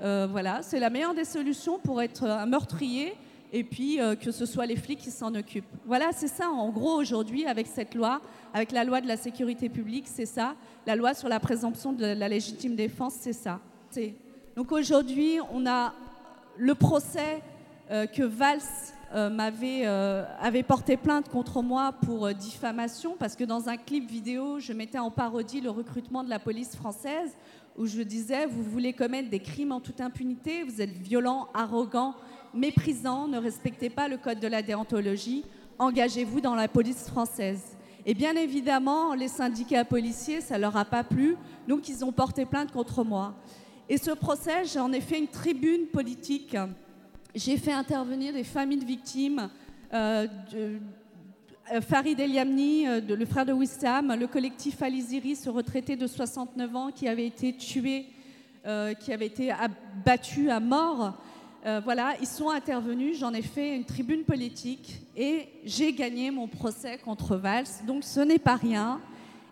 [0.01, 3.13] Euh, voilà, c'est la meilleure des solutions pour être un meurtrier
[3.53, 5.65] et puis euh, que ce soit les flics qui s'en occupent.
[5.85, 8.21] Voilà, c'est ça en gros aujourd'hui avec cette loi,
[8.53, 10.55] avec la loi de la sécurité publique, c'est ça.
[10.87, 13.59] La loi sur la présomption de la légitime défense, c'est ça.
[14.55, 15.93] Donc aujourd'hui, on a
[16.57, 17.41] le procès
[17.91, 18.59] euh, que Valls
[19.29, 24.09] m'avait euh, avait porté plainte contre moi pour euh, diffamation parce que dans un clip
[24.09, 27.35] vidéo, je mettais en parodie le recrutement de la police française
[27.77, 32.15] où je disais vous voulez commettre des crimes en toute impunité, vous êtes violent, arrogant,
[32.53, 35.43] méprisant, ne respectez pas le code de la déontologie,
[35.79, 37.77] engagez-vous dans la police française.
[38.05, 41.35] Et bien évidemment, les syndicats policiers, ça leur a pas plu,
[41.67, 43.35] donc ils ont porté plainte contre moi.
[43.89, 46.55] Et ce procès, j'en ai fait une tribune politique.
[47.33, 49.49] J'ai fait intervenir des familles de victimes,
[49.93, 55.95] euh, euh, Farid El Yamni, euh, le frère de Wissam, le collectif Aliziri, ce retraité
[55.95, 58.07] de 69 ans qui avait été tué,
[58.99, 61.17] qui avait été abattu à mort.
[61.83, 66.99] Voilà, ils sont intervenus, j'en ai fait une tribune politique et j'ai gagné mon procès
[66.99, 67.65] contre Valls.
[67.87, 68.99] Donc ce n'est pas rien.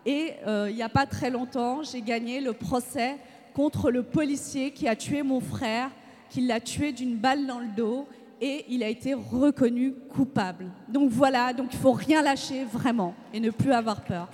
[0.05, 3.17] Et il n'y a pas très longtemps, j'ai gagné le procès
[3.55, 5.89] contre le policier qui a tué mon frère,
[6.29, 8.07] qui l'a tué d'une balle dans le dos
[8.41, 10.67] et il a été reconnu coupable.
[10.87, 14.29] Donc voilà, donc il faut rien lâcher vraiment et ne plus avoir peur.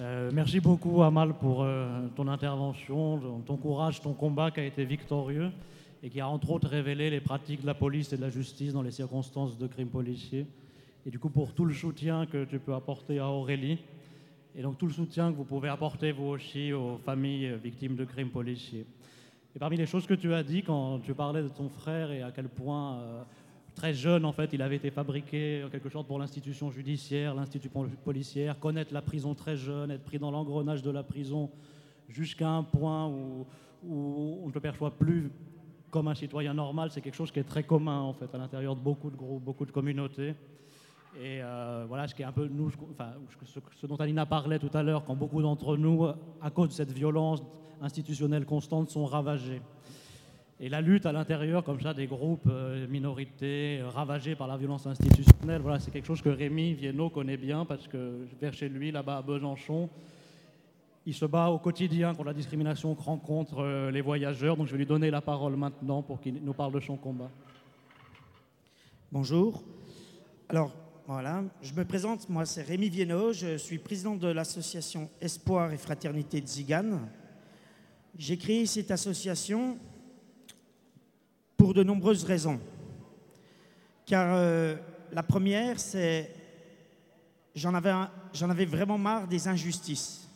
[0.00, 4.84] Euh, merci beaucoup Amal pour euh, ton intervention, ton courage, ton combat qui a été
[4.84, 5.52] victorieux
[6.02, 8.72] et qui a entre autres révélé les pratiques de la police et de la justice
[8.72, 10.46] dans les circonstances de crimes policiers.
[11.06, 13.78] Et du coup pour tout le soutien que tu peux apporter à Aurélie
[14.56, 18.04] et donc tout le soutien que vous pouvez apporter vous aussi aux familles victimes de
[18.04, 18.86] crimes policiers.
[19.56, 22.22] Et parmi les choses que tu as dit quand tu parlais de ton frère et
[22.22, 23.22] à quel point, euh,
[23.74, 27.70] très jeune, en fait, il avait été fabriqué en quelque sorte pour l'institution judiciaire, l'institut
[28.04, 31.50] policière, connaître la prison très jeune, être pris dans l'engrenage de la prison
[32.08, 33.46] jusqu'à un point où,
[33.84, 35.30] où on ne te perçoit plus
[35.90, 38.74] comme un citoyen normal, c'est quelque chose qui est très commun en fait à l'intérieur
[38.74, 40.34] de beaucoup de groupes, beaucoup de communautés.
[41.16, 43.12] Et euh, voilà ce qui est un peu nous, enfin,
[43.76, 46.06] ce, dont Alina parlait tout à l'heure, quand beaucoup d'entre nous,
[46.42, 47.42] à cause de cette violence
[47.80, 49.62] institutionnelle constante, sont ravagés.
[50.58, 54.56] Et la lutte à l'intérieur, comme ça, des groupes euh, minorités euh, ravagés par la
[54.56, 58.68] violence institutionnelle, voilà, c'est quelque chose que Rémi Viennot connaît bien parce que vers chez
[58.68, 59.88] lui, là-bas à Besançon,
[61.06, 64.56] il se bat au quotidien contre la discrimination que rencontrent les voyageurs.
[64.56, 67.30] Donc je vais lui donner la parole maintenant pour qu'il nous parle de son combat.
[69.12, 69.62] Bonjour.
[70.48, 70.72] Alors,
[71.06, 75.76] voilà, je me présente, moi c'est Rémi Viennot, je suis président de l'association Espoir et
[75.76, 76.98] Fraternité de Zigane.
[78.16, 79.78] J'ai créé cette association
[81.58, 82.58] pour de nombreuses raisons.
[84.06, 84.76] Car euh,
[85.12, 86.30] la première, c'est
[87.54, 87.92] j'en avais,
[88.32, 90.26] j'en avais vraiment marre des injustices.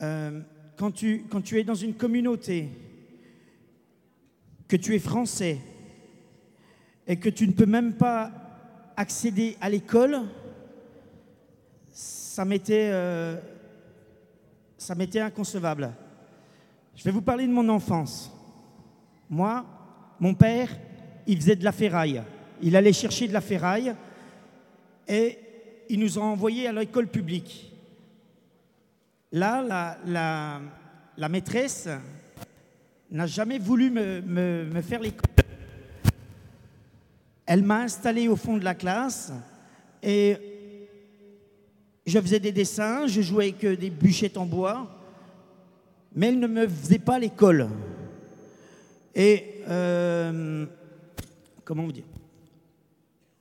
[0.00, 0.40] Euh,
[0.76, 2.70] quand, tu, quand tu es dans une communauté,
[4.68, 5.58] que tu es français
[7.06, 8.41] et que tu ne peux même pas
[8.96, 10.22] accéder à l'école,
[11.90, 13.36] ça m'était, euh,
[14.78, 15.92] ça m'était inconcevable.
[16.96, 18.30] Je vais vous parler de mon enfance.
[19.28, 19.64] Moi,
[20.20, 20.68] mon père,
[21.26, 22.22] il faisait de la ferraille.
[22.60, 23.94] Il allait chercher de la ferraille
[25.08, 25.38] et
[25.88, 27.72] il nous a envoyés à l'école publique.
[29.32, 31.88] Là, la, maîtresse
[33.10, 35.31] n'a jamais voulu me faire l'école.
[37.52, 39.30] Elle m'a installé au fond de la classe
[40.02, 40.38] et
[42.06, 44.88] je faisais des dessins, je jouais avec des bûchettes en bois,
[46.14, 47.68] mais elle ne me faisait pas l'école.
[49.14, 50.64] Et euh,
[51.62, 52.06] comment vous dire?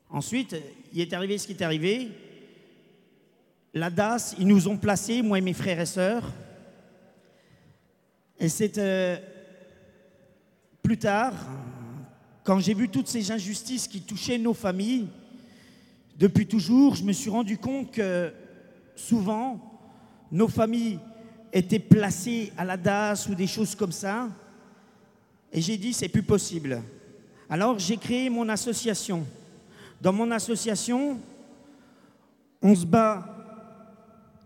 [0.10, 0.58] Ensuite,
[0.92, 2.10] il est arrivé ce qui est arrivé.
[3.74, 6.30] La DAS, ils nous ont placés, moi et mes frères et sœurs.
[8.38, 9.16] Et c'est euh,
[10.84, 11.34] plus tard,
[12.44, 15.08] quand j'ai vu toutes ces injustices qui touchaient nos familles,
[16.18, 18.32] depuis toujours, je me suis rendu compte que
[18.96, 19.60] souvent,
[20.32, 21.00] nos familles
[21.54, 24.30] étaient placées à la DAS ou des choses comme ça.
[25.52, 26.82] Et j'ai dit, c'est plus possible.
[27.50, 29.26] Alors j'ai créé mon association.
[30.00, 31.20] Dans mon association,
[32.62, 33.26] on se bat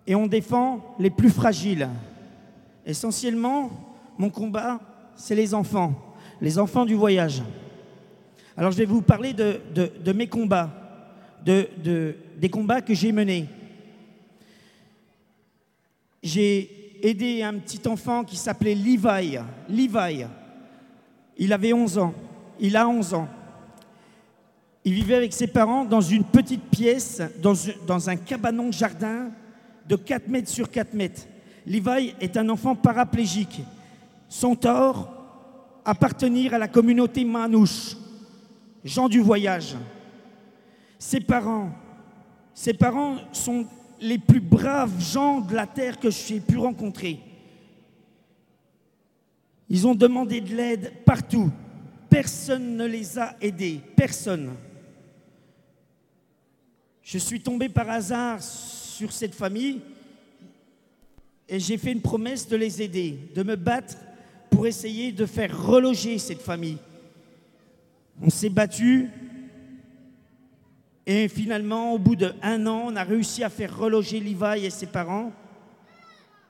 [0.07, 1.87] et on défend les plus fragiles.
[2.85, 3.69] Essentiellement,
[4.17, 4.79] mon combat,
[5.15, 5.93] c'est les enfants,
[6.41, 7.41] les enfants du voyage.
[8.57, 10.69] Alors je vais vous parler de, mes combats,
[11.45, 13.47] de, des combats que j'ai menés.
[16.23, 19.37] J'ai aidé un petit enfant qui s'appelait Levi.
[19.69, 20.25] Levi.
[21.37, 22.13] Il avait 11 ans.
[22.59, 23.27] Il a 11 ans.
[24.85, 29.31] Il vivait avec ses parents dans une petite pièce, dans, un cabanon de jardin
[29.87, 31.23] de 4 mètres sur 4 mètres.
[31.67, 33.61] Levi est un enfant paraplégique.
[34.29, 35.11] Son tort,
[35.83, 37.97] appartenir à la communauté manouche,
[38.85, 39.75] gens du voyage.
[40.99, 41.71] Ses parents,
[42.53, 43.67] ses parents sont
[43.99, 47.19] les plus braves gens de la terre que j'ai pu rencontrer.
[49.67, 51.51] Ils ont demandé de l'aide partout.
[52.09, 53.81] Personne ne les a aidés.
[53.95, 54.53] Personne.
[57.01, 59.81] Je suis tombé par hasard sur cette famille
[61.47, 63.97] et j'ai fait une promesse de les aider, de me battre
[64.49, 66.77] pour essayer de faire reloger cette famille.
[68.21, 69.09] On s'est battu
[71.07, 74.87] et finalement, au bout d'un an, on a réussi à faire reloger Levi et ses
[74.87, 75.31] parents.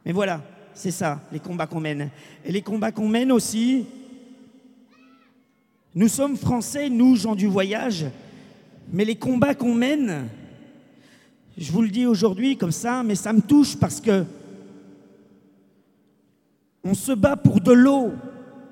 [0.06, 0.42] Mais voilà,
[0.74, 2.10] c'est ça, les combats qu'on mène.
[2.46, 3.86] Et les combats qu'on mène aussi,
[5.94, 8.06] nous sommes français, nous, gens du voyage,
[8.94, 10.30] mais les combats qu'on mène,
[11.58, 14.24] je vous le dis aujourd'hui comme ça, mais ça me touche parce que
[16.84, 18.14] on se bat pour de l'eau.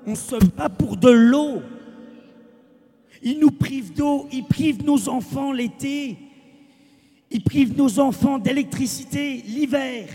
[0.06, 1.62] On se bat pour de l'eau.
[3.24, 6.18] Ils nous privent d'eau, ils privent nos enfants l'été,
[7.30, 10.08] ils privent nos enfants d'électricité l'hiver,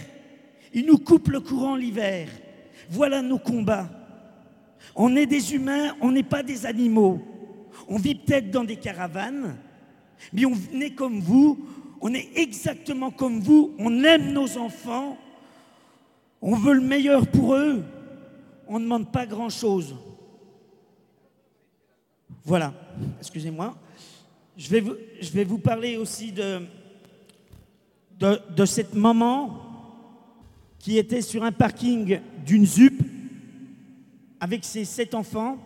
[0.76, 2.30] ils nous coupent le courant l'hiver.
[2.91, 3.89] Voilà nos combats.
[4.95, 7.20] On est des humains, on n'est pas des animaux.
[7.88, 9.57] On vit peut-être dans des caravanes,
[10.32, 11.57] mais on est comme vous,
[12.01, 15.18] on est exactement comme vous, on aime nos enfants,
[16.43, 17.84] on veut le meilleur pour eux,
[18.68, 19.95] on ne demande pas grand-chose.
[22.50, 22.74] Voilà,
[23.20, 23.78] excusez-moi.
[24.58, 26.62] Je vais, vous, parler aussi de,
[28.20, 29.62] de, de cette maman
[30.80, 33.04] qui était sur un parking d'une ZUP
[34.39, 35.60] avec ses sept enfants.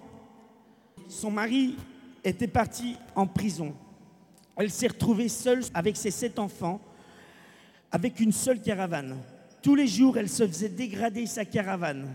[1.07, 1.77] Son mari
[2.21, 3.73] était parti en prison.
[4.57, 6.81] Elle s'est retrouvée seule avec ses sept enfants,
[7.93, 9.15] avec une seule caravane.
[9.61, 12.09] Tous les jours, elle se faisait dégrader sa caravane.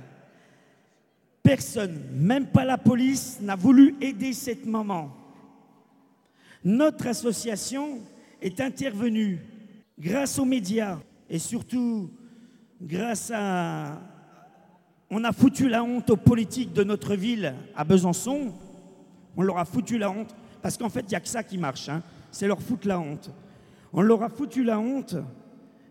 [1.43, 5.11] Personne, même pas la police, n'a voulu aider cette maman.
[6.65, 8.01] Notre association
[8.43, 9.41] est intervenue
[9.99, 10.99] grâce aux médias
[11.31, 12.11] et surtout
[12.81, 14.01] grâce à...
[15.11, 18.53] On a foutu la honte aux politiques de notre ville à Besançon.
[19.37, 21.57] On leur a foutu la honte parce qu'en fait, il n'y a que ça qui
[21.57, 21.89] marche.
[21.89, 22.03] hein.
[22.31, 23.31] C'est leur foutre la honte.
[23.93, 25.17] On leur a foutu la honte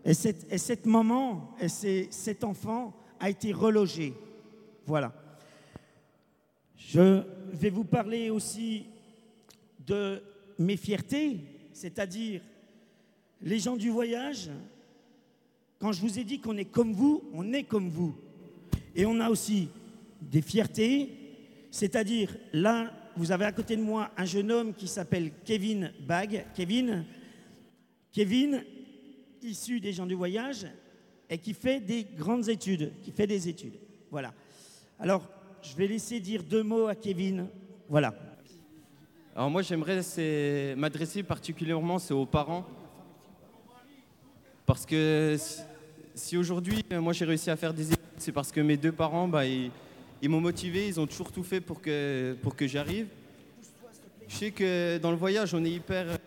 [0.04, 1.68] et cette, et cette maman et
[2.10, 4.14] cet enfant a été relogé.
[4.86, 5.12] Voilà.
[6.78, 7.22] Je
[7.52, 8.86] vais vous parler aussi
[9.84, 10.22] de
[10.58, 11.40] mes fiertés,
[11.72, 12.40] c'est-à-dire
[13.42, 14.48] les gens du voyage.
[15.80, 18.16] Quand je vous ai dit qu'on est comme vous, on est comme vous.
[18.94, 19.68] Et on a aussi
[20.22, 21.10] des fiertés,
[21.70, 26.46] c'est-à-dire là, vous avez à côté de moi un jeune homme qui s'appelle Kevin Bag.
[26.54, 27.04] Kevin,
[28.12, 28.64] Kevin,
[29.42, 30.66] issu des gens du voyage
[31.28, 33.78] et qui fait des grandes études, qui fait des études.
[34.10, 34.32] Voilà.
[34.98, 35.28] Alors,
[35.62, 37.48] je vais laisser dire deux mots à Kevin.
[37.88, 38.14] Voilà.
[39.34, 40.00] Alors moi j'aimerais
[40.76, 42.64] m'adresser particulièrement aux parents.
[44.66, 45.36] Parce que
[46.14, 48.92] si, aujourd'hui euh, moi j'ai réussi à faire des études, c'est parce que mes deux
[48.92, 49.70] parents bah, ils,
[50.28, 53.06] m'ont motivé, ils ont toujours tout fait pour que, pour que j'arrive.
[54.26, 56.18] Je sais que dans le voyage on est hyper,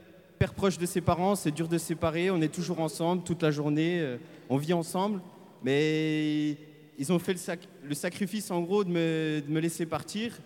[0.56, 4.00] proche de ses parents, c'est dur de séparer, on est toujours ensemble toute la journée,
[4.00, 4.18] euh,
[4.50, 5.22] on vit ensemble.
[5.64, 6.58] Mais
[7.02, 10.38] ils ont fait le, sac- le sacrifice en gros de me, laisser partir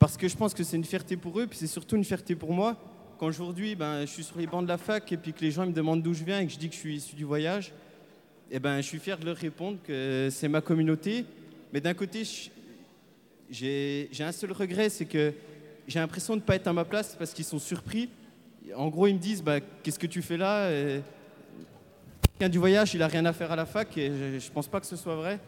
[0.00, 2.34] parce que je pense que c'est une fierté pour eux, puis c'est surtout une fierté
[2.34, 2.76] pour moi.
[3.18, 5.52] Quand aujourd'hui, ben, je suis sur les bancs de la fac et puis que les
[5.52, 7.22] gens me demandent d'où je viens et que je dis que je suis issu du
[7.24, 7.72] voyage,
[8.50, 11.24] eh ben, je suis fier de leur répondre que c'est ma communauté.
[11.72, 12.24] Mais d'un côté,
[13.48, 15.32] j'ai un seul regret, c'est que
[15.86, 18.08] j'ai l'impression de ne pas être à ma place parce qu'ils sont surpris.
[18.74, 20.72] En gros, ils me disent bah, Qu'est-ce que tu fais là?
[20.72, 21.00] Et
[22.32, 24.08] Quelqu'un du voyage, il n'a rien à faire à la fac et
[24.40, 25.38] je ne pense pas que ce soit vrai.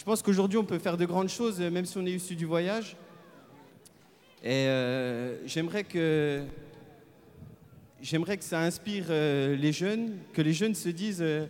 [0.00, 2.46] Je pense qu'aujourd'hui, on peut faire de grandes choses, même si on est issu du
[2.46, 2.96] voyage.
[4.42, 6.42] Et euh, j'aimerais que
[8.00, 11.44] j'aimerais que ça inspire euh, les jeunes, que les jeunes se disent, euh,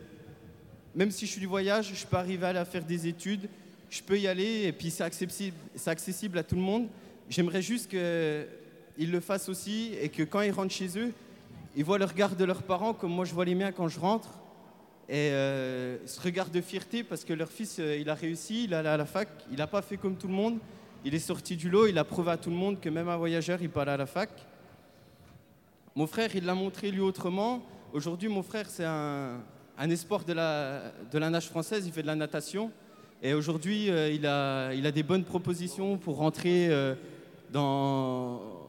[0.97, 3.49] même si je suis du voyage, je peux arriver à faire des études,
[3.89, 6.89] je peux y aller, et puis c'est accessible, c'est accessible à tout le monde.
[7.29, 11.13] J'aimerais juste qu'ils le fassent aussi, et que quand ils rentrent chez eux,
[11.77, 14.01] ils voient le regard de leurs parents, comme moi je vois les miens quand je
[14.01, 14.40] rentre,
[15.11, 18.73] et euh, ce regard de fierté, parce que leur fils, euh, il a réussi, il
[18.73, 20.59] est allé à la fac, il n'a pas fait comme tout le monde,
[21.05, 23.17] il est sorti du lot, il a prouvé à tout le monde que même un
[23.17, 24.31] voyageur, il peut aller à la fac.
[25.97, 27.61] Mon frère, il l'a montré lui autrement.
[27.93, 29.41] Aujourd'hui, mon frère, c'est un,
[29.77, 32.71] un espoir de la, de la nage française, il fait de la natation.
[33.21, 36.95] Et aujourd'hui, euh, il, a, il a des bonnes propositions pour rentrer euh,
[37.51, 38.60] dans,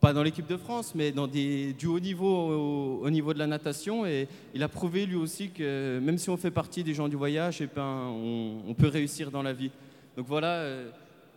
[0.00, 3.38] pas dans l'équipe de France, mais dans des, du haut niveau au, au niveau de
[3.38, 4.06] la natation.
[4.06, 7.16] Et il a prouvé lui aussi que même si on fait partie des gens du
[7.16, 9.70] voyage, eh ben, on, on peut réussir dans la vie.
[10.16, 10.90] Donc voilà, euh,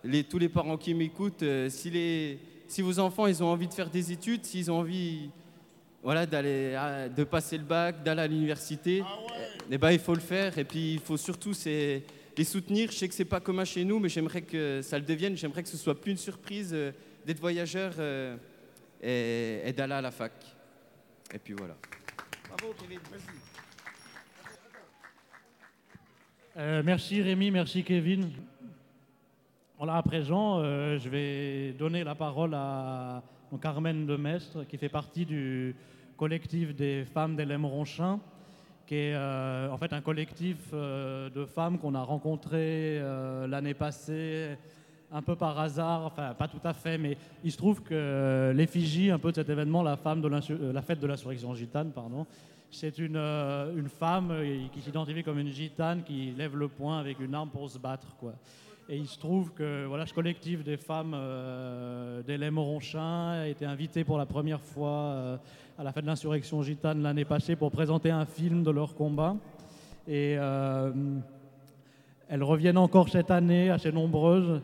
[0.03, 3.67] les, tous les parents qui m'écoutent, euh, si, les, si vos enfants ils ont envie
[3.67, 5.29] de faire des études, s'ils ont envie
[6.03, 6.75] voilà, d'aller,
[7.15, 9.03] de passer le bac, d'aller à l'université,
[9.71, 10.57] eh ben, il faut le faire.
[10.57, 12.03] Et puis il faut surtout c'est,
[12.37, 12.91] les soutenir.
[12.91, 15.35] Je sais que c'est pas commun chez nous, mais j'aimerais que ça le devienne.
[15.35, 16.91] J'aimerais que ce soit plus une surprise euh,
[17.25, 17.93] d'être voyageur
[19.01, 20.33] et, et d'aller à la fac.
[21.33, 21.75] Et puis voilà.
[22.47, 22.99] Bravo, Kevin.
[23.09, 23.27] Merci.
[26.57, 28.29] Euh, merci Rémi, merci Kevin.
[29.77, 34.77] Voilà, à présent, euh, je vais donner la parole à donc, Carmen de Mestre, qui
[34.77, 35.75] fait partie du
[36.17, 38.19] collectif des femmes d'Hélène Ronchin,
[38.85, 43.73] qui est euh, en fait un collectif euh, de femmes qu'on a rencontré euh, l'année
[43.73, 44.57] passée,
[45.13, 48.53] un peu par hasard, enfin pas tout à fait, mais il se trouve que euh,
[48.53, 51.53] l'effigie un peu de cet événement, la, femme de l'insu- euh, la fête de l'insurrection
[51.53, 52.25] gitane, pardon,
[52.69, 54.33] c'est une, euh, une femme
[54.71, 58.15] qui s'identifie comme une gitane qui lève le poing avec une arme pour se battre.
[58.17, 58.33] Quoi.
[58.87, 62.57] Et il se trouve que voilà, ce collectif des femmes euh, d'Hélène
[62.95, 65.37] a été invité pour la première fois
[65.77, 69.35] à la fête de l'insurrection gitane l'année passée pour présenter un film de leur combat.
[70.07, 70.31] Et
[72.31, 74.61] elles reviennent encore cette année, assez nombreuses,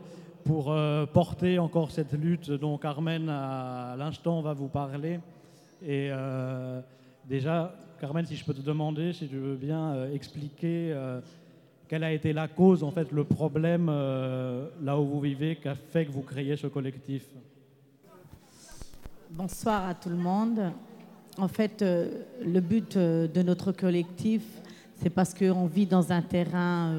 [0.48, 5.20] pour euh, porter encore cette lutte dont Carmen, à l'instant, va vous parler.
[5.82, 6.80] Et euh,
[7.28, 10.96] déjà, Carmen, si je peux te demander, si tu veux bien euh, expliquer
[11.86, 15.74] quelle a été la cause, en fait, le problème là où vous vivez, qui a
[15.74, 17.26] fait que vous créez ce collectif?
[19.30, 20.72] Bonsoir à tout le monde.
[21.36, 24.44] En fait, le but de notre collectif,
[24.94, 26.94] c'est parce qu'on vit dans un terrain,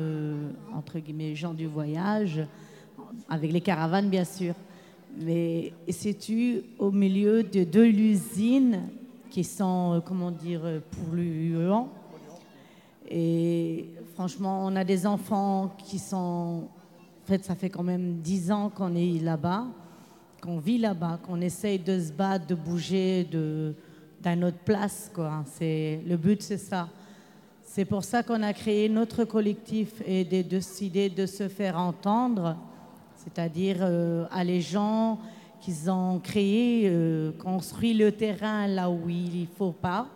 [0.71, 2.41] entre guillemets, gens du voyage.
[3.29, 4.53] Avec les caravanes bien sûr.
[5.17, 8.81] Mais c'est-tu au milieu de deux usines
[9.29, 11.89] qui sont, euh, comment dire, euh, polluants.
[13.09, 16.63] Et franchement, on a des enfants qui sont...
[17.23, 19.67] En fait, ça fait quand même dix ans qu'on est là-bas,
[20.41, 23.75] qu'on vit là-bas, qu'on essaye de se battre, de bouger de,
[24.21, 25.11] dans notre place.
[25.13, 25.43] Quoi.
[25.61, 26.89] Le but, c'est ça.
[27.63, 32.57] C'est pour ça qu'on a créé notre collectif et de décider de se faire entendre,
[33.23, 35.19] c'est-à-dire euh, à les gens
[35.61, 40.07] qu'ils ont créé, euh, construit le terrain là où il ne faut pas.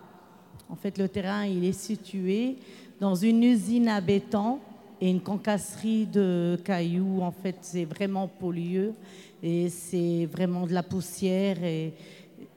[0.69, 2.55] En fait, le terrain, il est situé
[2.99, 4.59] dans une usine à béton
[5.01, 7.21] et une concasserie de cailloux.
[7.21, 8.93] En fait, c'est vraiment pollueux
[9.41, 11.93] et c'est vraiment de la poussière et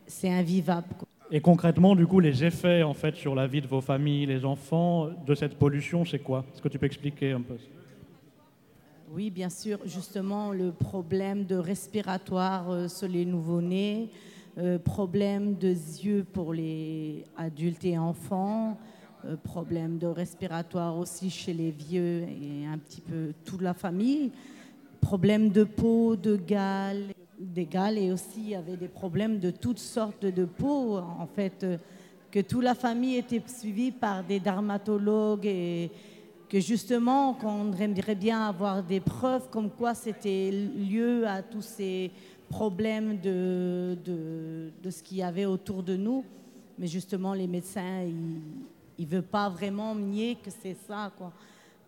[0.06, 0.86] c'est invivable.
[1.32, 4.44] Et concrètement, du coup, les effets en fait sur la vie de vos familles, les
[4.44, 6.44] enfants, de cette pollution, c'est quoi?
[6.54, 7.56] Est-ce que tu peux expliquer un peu
[9.16, 9.78] oui, bien sûr.
[9.86, 14.10] Justement, le problème de respiratoire euh, sur les nouveau-nés,
[14.58, 18.76] euh, problème de yeux pour les adultes et enfants,
[19.24, 24.32] euh, problème de respiratoire aussi chez les vieux et un petit peu toute la famille,
[25.00, 27.04] problème de peau, de gale,
[27.40, 31.26] des gales et aussi il y avait des problèmes de toutes sortes de peau en
[31.26, 31.64] fait
[32.30, 35.90] que toute la famille était suivie par des dermatologues et
[36.48, 42.10] que justement, qu'on aimerait bien avoir des preuves comme quoi c'était lieu à tous ces
[42.48, 46.24] problèmes de, de, ce qu'il y avait autour de nous.
[46.78, 48.02] Mais justement, les médecins,
[48.98, 51.10] ils ne veulent pas vraiment nier que c'est ça.
[51.18, 51.32] Quoi.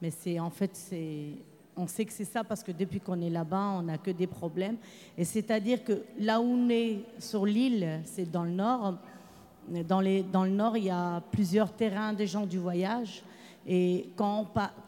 [0.03, 1.29] Mais c'est en fait, c'est,
[1.77, 4.27] on sait que c'est ça parce que depuis qu'on est là-bas, on n'a que des
[4.27, 4.77] problèmes.
[5.17, 8.95] Et c'est-à-dire que là où on est sur l'île, c'est dans le nord.
[9.87, 10.03] Dans,
[10.33, 13.23] dans le nord, il y a plusieurs terrains des gens du voyage.
[13.71, 14.47] Et quand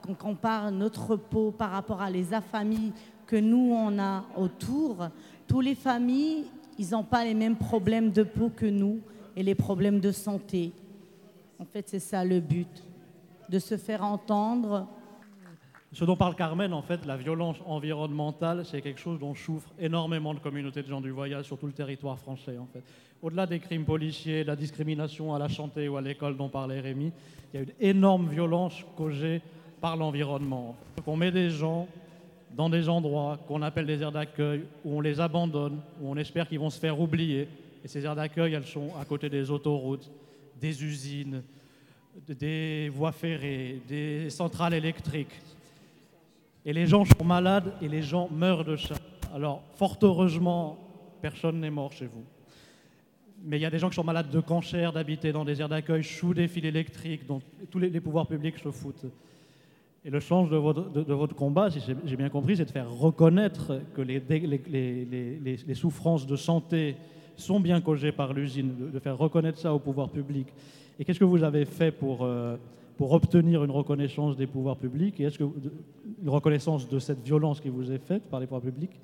[0.08, 2.94] on, compare notre peau par rapport à les familles
[3.26, 5.08] que nous, on a autour,
[5.46, 6.46] toutes les familles,
[6.78, 9.00] ils n'ont pas les mêmes problèmes de peau que nous
[9.36, 10.72] et les problèmes de santé.
[11.58, 12.82] En fait, c'est ça le but,
[13.50, 14.88] de se faire entendre.
[15.93, 20.34] Ce dont parle Carmen, en fait, la violence environnementale, c'est quelque chose dont souffrent énormément
[20.34, 22.82] de communautés de gens du voyage sur tout le territoire français, en fait
[23.22, 26.80] au-delà des crimes policiers, de la discrimination à la santé ou à l'école dont parlait
[26.80, 27.12] Rémi,
[27.53, 29.43] il y a une énorme violence causée
[29.80, 30.76] par l'environnement.
[31.07, 31.86] On met des gens
[32.57, 36.49] dans des endroits qu'on appelle des aires d'accueil, où on les abandonne, où on espère
[36.49, 37.49] qu'ils vont se faire oublier.
[37.84, 40.11] Et ces aires d'accueil, elles sont à côté des autoroutes,
[40.61, 41.43] des usines,
[42.28, 45.41] des voies ferrées, des centrales électriques.
[46.64, 48.94] Et les gens sont malades et les gens meurent de ça.
[49.34, 50.78] Alors, fort heureusement,
[51.22, 52.24] personne n'est mort chez vous
[53.44, 55.68] mais il y a des gens qui sont malades de cancer, d'habiter dans des aires
[55.68, 57.40] d'accueil sous des fils électriques, dont
[57.70, 59.06] tous les, pouvoirs publics se foutent.
[60.04, 62.90] Et le sens de votre, de, votre combat, si j'ai bien compris, c'est de faire
[62.90, 66.96] reconnaître que les, les, les, souffrances de santé
[67.36, 70.48] sont bien causées par l'usine, de, faire reconnaître ça au pouvoir public.
[70.98, 72.56] Et qu'est-ce que vous avez fait pour, euh,
[73.01, 77.59] pour obtenir une reconnaissance des pouvoirs publics Et est-ce que une reconnaissance de cette violence
[77.59, 79.01] qui vous est faite par les pouvoirs publics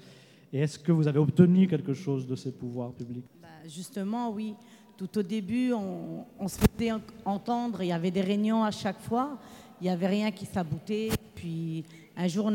[0.52, 3.24] Et est-ce que vous avez obtenu quelque chose de ces pouvoirs publics?
[3.66, 4.54] Justement, oui.
[4.98, 6.92] Tout au début, on, se faisait
[7.24, 9.38] entendre, il y avait des réunions à chaque fois,
[9.80, 11.08] il n'y avait rien qui s'aboutait.
[11.34, 11.82] Puis
[12.18, 12.52] un jour,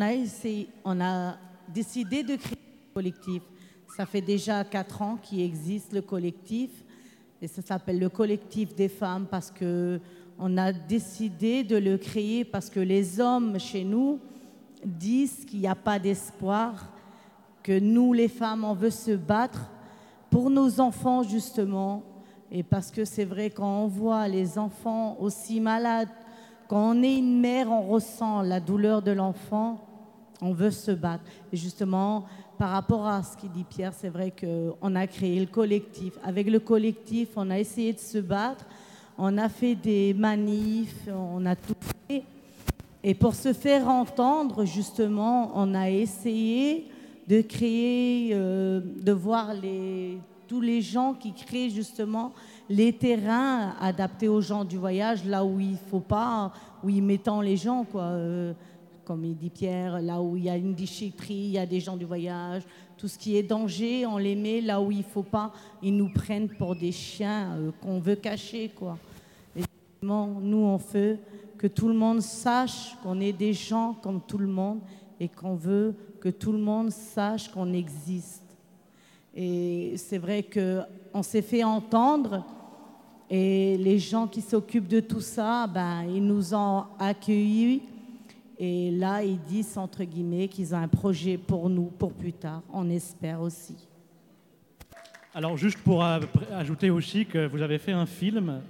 [0.86, 1.38] on a
[1.74, 3.42] décidé de créer un collectif.
[3.98, 6.70] Ça fait déjà quatre ans qu'il existe le collectif,
[7.42, 10.00] et ça s'appelle le collectif des femmes parce que
[10.44, 14.20] on a décidé de le créer parce que les hommes chez nous
[14.84, 16.92] disent qu'il n'y a pas d'espoir,
[17.62, 19.70] que nous, les femmes, on veut se battre
[20.32, 22.02] pour nos enfants justement,
[22.52, 26.10] et parce que c'est vrai quand on voit les enfants aussi malades,
[26.68, 29.80] quand on est une mère, on ressent la douleur de l'enfant,
[30.42, 31.24] on veut se battre.
[31.54, 32.26] Et justement,
[32.58, 36.14] par rapport à ce qu'il dit Pierre, c'est vrai qu'on a créé le collectif.
[36.24, 38.66] Avec le collectif, on a essayé de se battre,
[39.24, 41.76] on a fait des manifs, on a tout
[42.07, 42.24] fait.
[43.03, 46.88] Et pour se faire entendre, justement, on a essayé
[47.28, 50.17] de créer, euh, de voir les,
[50.47, 52.34] tous les gens qui créent justement
[52.67, 56.51] les terrains adaptés aux gens du voyage, là où il ne faut pas,
[56.84, 58.01] où ils mettent les gens, quoi.
[58.01, 58.53] Euh,
[59.05, 61.80] comme il dit Pierre, là où il y a une déchetterie, il y a des
[61.80, 62.63] gens du voyage,
[62.97, 65.51] tout ce qui est danger, on les met là où il ne faut pas.
[65.82, 68.72] Ils nous prennent pour des chiens euh, qu'on veut cacher.
[70.04, 71.20] Nous, on veut
[71.60, 74.80] que tout le monde sache qu'on est des gens comme tout le monde
[75.20, 78.43] et qu'on veut que tout le monde sache qu'on existe.
[79.36, 82.43] Et c'est vrai qu'on s'est fait entendre
[83.30, 87.84] et les gens qui s'occupent de tout ça, ben, ils nous ont accueillis
[88.58, 92.64] Et là, ils disent, entre guillemets, qu'ils ont un projet pour nous, pour plus tard.
[92.74, 93.88] On espère aussi.
[95.34, 98.62] Alors, juste pour ajouter aussi que vous avez fait un film.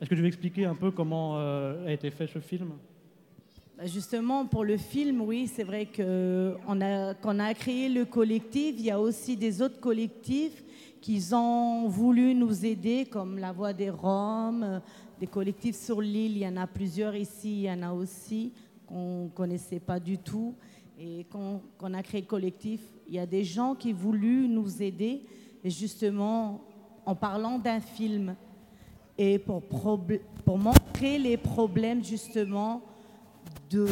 [0.00, 2.72] Est-ce que tu veux expliquer un peu comment euh, a été fait ce film?
[3.78, 8.74] Bah, Justement, pour le film, oui, c'est vrai qu'on a, qu'on a créé le collectif.
[8.78, 10.62] Il y a aussi des autres collectifs
[11.00, 14.80] qui ont voulu nous aider, comme La Voix des Roms, euh,
[15.18, 16.32] des collectifs sur l'île.
[16.32, 18.52] Il y en a plusieurs ici, il y en a aussi
[18.86, 20.54] qu'on ne connaissait pas du tout.
[20.98, 24.82] Et qu'on a créé le collectif, il y a des gens qui ont voulu nous
[24.82, 25.22] aider,
[25.62, 26.64] et justement,
[27.04, 28.34] en parlant d'un film
[29.18, 29.62] et pour,
[30.58, 32.82] montrer les problèmes justement
[33.70, 33.86] de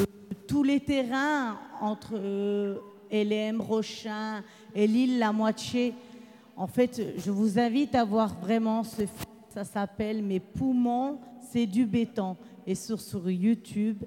[0.47, 2.77] tous les terrains entre euh,
[3.11, 4.43] LM, Rochin
[4.75, 5.95] et l'île La Moitié.
[6.57, 9.11] En fait, je vous invite à voir vraiment ce film.
[9.49, 11.19] Ça s'appelle Mes poumons,
[11.51, 12.37] c'est du béton.
[12.67, 14.05] Et sur, sur YouTube,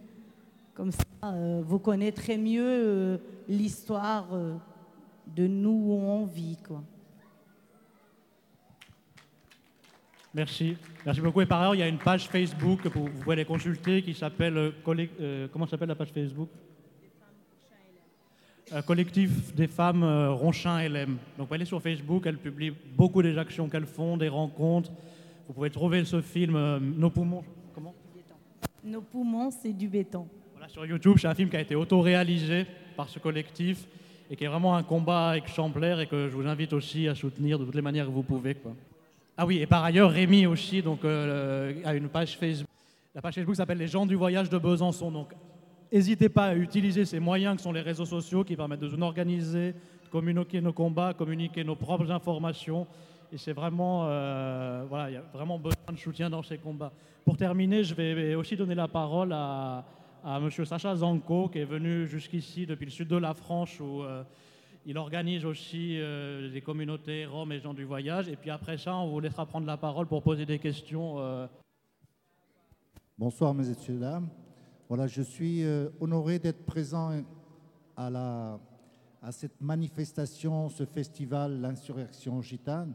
[0.73, 4.27] comme ça, euh, vous connaîtrez mieux euh, l'histoire
[5.35, 6.57] de nous où on vit.
[6.65, 6.83] Quoi.
[10.37, 10.77] Merci.
[11.03, 11.41] Merci beaucoup.
[11.41, 14.13] Et par ailleurs, il y a une page Facebook, vous, vous pouvez les consulter, qui
[14.13, 14.55] s'appelle.
[14.55, 14.71] euh,
[15.19, 16.49] euh, comment s'appelle la page Facebook?
[18.71, 21.17] Euh, Collectif des femmes euh, Ronchin LM.
[21.39, 24.91] Donc, pouvez aller sur Facebook, elles publient beaucoup des actions qu'elles font, des rencontres.
[25.47, 26.55] Vous pouvez trouver ce film,
[26.97, 27.43] Nos poumons.
[27.73, 27.95] Comment?
[28.83, 30.27] Nos poumons, c'est du béton.
[30.53, 33.87] Voilà, sur YouTube, c'est un film qui a été auto-réalisé par ce collectif
[34.29, 37.57] et qui est vraiment un combat exemplaire et que je vous invite aussi à soutenir
[37.57, 38.53] de toutes les manières que vous pouvez.
[38.53, 38.75] quoi.
[39.39, 42.67] Ah oui, et par ailleurs, Rémi aussi donc, euh, a une page Facebook.
[43.13, 45.11] La page Facebook s'appelle Les gens du voyage de Besançon.
[45.11, 45.31] Donc,
[45.93, 49.03] n'hésitez pas à utiliser ces moyens que sont les réseaux sociaux qui permettent de nous
[49.03, 52.87] organiser, de communiquer nos combats, communiquer nos propres informations.
[53.31, 56.91] Et c'est vraiment, euh, voilà, il y a vraiment besoin de soutien dans ces combats.
[57.23, 59.85] Pour terminer, je vais aussi donner la parole à,
[60.25, 60.49] à M.
[60.49, 64.23] Sacha Zanko, qui est venu jusqu'ici depuis le sud de la France, où euh,
[64.89, 68.29] il organise aussi euh, des communautés roms et gens du voyage.
[68.29, 71.19] Et puis après ça, on vous laissera prendre la parole pour poser des questions.
[71.19, 71.45] euh,
[73.17, 74.29] Bonsoir, mes messieurs, dames.
[74.87, 77.21] Voilà, je suis euh, honoré d'être présent
[77.97, 78.61] à, la,
[79.21, 82.93] à cette manifestation, ce festival, l'insurrection gitane.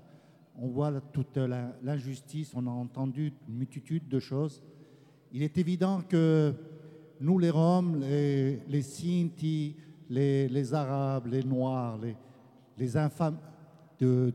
[0.57, 1.37] On voit toute
[1.83, 4.63] l'injustice, on a entendu une multitude de choses.
[5.31, 6.55] Il est évident que
[7.21, 9.77] nous, les Roms, les Sinti,
[10.13, 11.99] les, Arabes, les Noirs,
[12.77, 13.39] les, infâmes
[13.99, 14.33] de,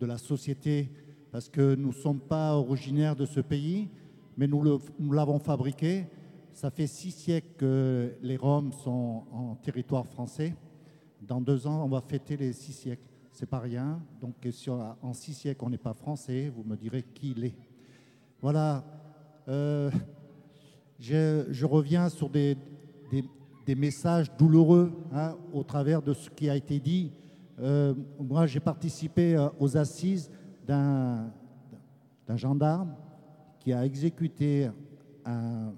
[0.00, 0.90] la société,
[1.30, 3.88] parce que nous ne sommes pas originaires de ce pays,
[4.36, 6.06] mais nous l'avons fabriqué.
[6.52, 10.54] Ça fait six siècles que les Roms sont en territoire français.
[11.20, 13.02] Dans deux ans, on va fêter les six siècles.
[13.30, 14.00] C'est pas rien.
[14.20, 17.54] Donc, si en six siècles, on n'est pas français, vous me direz qui l'est.
[18.40, 18.84] Voilà.
[19.48, 19.90] Euh,
[20.98, 22.56] je, reviens sur des-
[23.66, 27.12] des messages douloureux hein, au travers de ce qui a été dit.
[27.58, 30.30] Euh, moi, j'ai participé euh, aux assises
[30.66, 31.32] d'un
[32.36, 32.94] gendarme
[33.58, 34.70] qui a exécuté
[35.24, 35.72] un,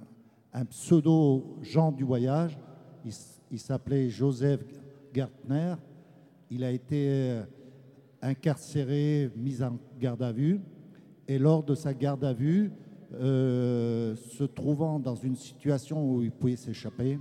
[0.70, 2.58] pseudo Jean du voyage.
[3.50, 4.60] Il, s'appelait Joseph
[5.14, 5.76] Gartner.
[6.50, 7.42] Il a été euh,
[8.20, 10.60] incarcéré, mis en garde à vue.
[11.26, 12.70] Et lors de sa garde à vue,
[13.12, 17.18] se trouvant dans une situation où il pouvait s'échapper,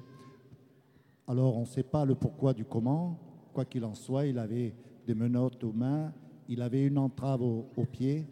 [1.27, 3.19] alors on ne sait pas le pourquoi du comment.
[3.53, 4.73] Quoi qu'il en soit, il avait
[5.05, 6.13] des menottes aux mains,
[6.47, 8.27] il avait une entrave au, au pied,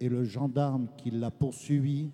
[0.00, 2.10] et le gendarme qui l'a poursuivi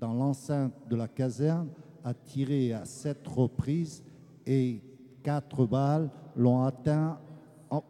[0.00, 1.68] dans l'enceinte de la caserne
[2.04, 4.02] a tiré à sept reprises
[4.46, 4.80] et
[5.22, 7.18] quatre balles l'ont atteint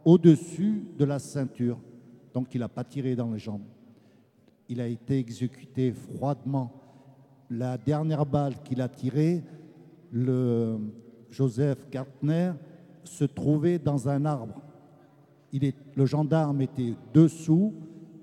[0.05, 1.79] au-dessus de la ceinture.
[2.33, 3.63] Donc il n'a pas tiré dans les jambes.
[4.69, 6.71] Il a été exécuté froidement.
[7.49, 9.43] La dernière balle qu'il a tirée,
[10.11, 10.79] le
[11.31, 12.51] Joseph Gartner
[13.03, 14.61] se trouvait dans un arbre.
[15.53, 17.73] Le gendarme était dessous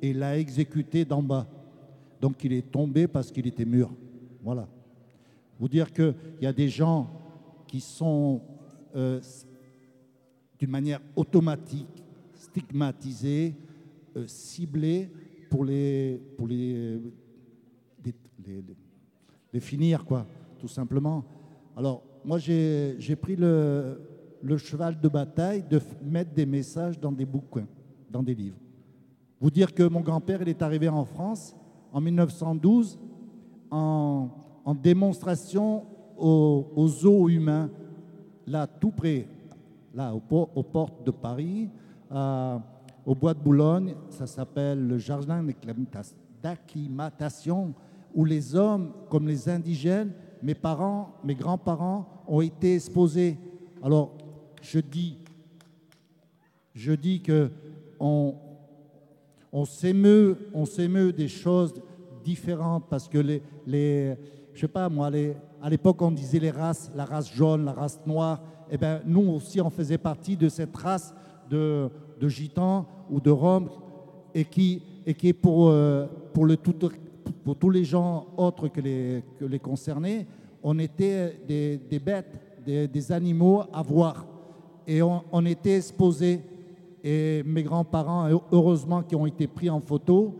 [0.00, 1.46] et l'a exécuté d'en bas.
[2.20, 3.90] Donc il est tombé parce qu'il était mûr.
[4.42, 4.68] Voilà.
[5.58, 7.10] Vous dire qu'il y a des gens
[7.66, 8.40] qui sont
[8.94, 9.20] euh,
[10.58, 12.04] d'une manière automatique
[12.34, 13.54] stigmatisés,
[14.16, 15.10] euh, ciblés
[15.50, 17.00] pour les, pour les,
[18.04, 18.14] les-
[19.52, 20.26] les finir, quoi,
[20.58, 21.24] tout simplement.
[21.76, 24.00] Alors, moi, j'ai pris le,
[24.56, 27.66] cheval de bataille de mettre des messages dans des bouquins,
[28.10, 28.58] dans des livres.
[29.40, 31.54] Vous dire que mon grand-père, il est arrivé en France
[31.92, 32.98] en 1912
[33.70, 34.30] en,
[34.82, 35.84] démonstration
[36.16, 37.70] aux, aux zoos humains,
[38.46, 39.26] là, tout près,
[39.94, 41.70] là, aux portes de Paris,
[42.10, 47.74] au bois de Boulogne, ça s'appelle le jardin d'acclimata- d'acclimatation,
[48.14, 50.12] où les hommes, comme les indigènes,
[50.42, 53.36] mes parents, mes grands-parents, ont été exposés.
[53.82, 54.12] Alors,
[54.62, 55.18] je dis,
[56.74, 57.50] je dis que
[58.00, 58.34] on,
[59.52, 61.74] on s'émeut, on s'émeut des choses
[62.22, 64.16] différentes parce que les, les
[64.54, 67.72] je sais pas moi, les, à l'époque on disait les races, la race jaune, la
[67.72, 68.42] race noire.
[68.70, 71.14] Eh ben nous aussi on faisait partie de cette race
[71.48, 71.88] de,
[72.20, 73.70] de gitans ou de roms
[74.34, 76.74] et qui, et qui est pour, euh, pour, le tout,
[77.44, 80.26] pour tous les gens autres que les, concernés,
[80.62, 84.26] on était des, bêtes, des, animaux à voir.
[84.86, 86.40] Et on, était exposés
[87.04, 90.34] et mes grands-parents, heureusement, qui ont été pris en photo,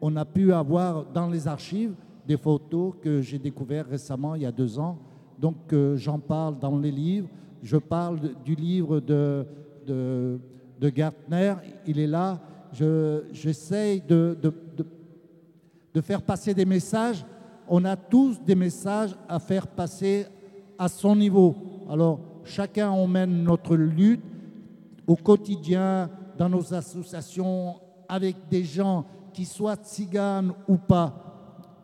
[0.00, 1.94] on a pu avoir dans les archives
[2.26, 4.98] des photos que j'ai découvertes récemment, il y a deux ans.
[5.38, 7.28] Donc euh, j'en parle dans les livres.
[7.62, 9.44] Je parle du livre de,
[9.86, 10.38] de,
[10.80, 11.54] de Gartner,
[11.86, 12.40] il est là.
[12.72, 14.54] Je- J'essaye de, de, de-
[15.94, 17.24] de faire passer des messages.
[17.68, 20.26] On a tous des messages à faire passer
[20.78, 21.54] à son niveau.
[21.90, 24.22] Alors chacun emmène notre lutte
[25.06, 27.74] au quotidien, dans nos associations,
[28.08, 31.12] avec des gens qui soient tziganes ou pas.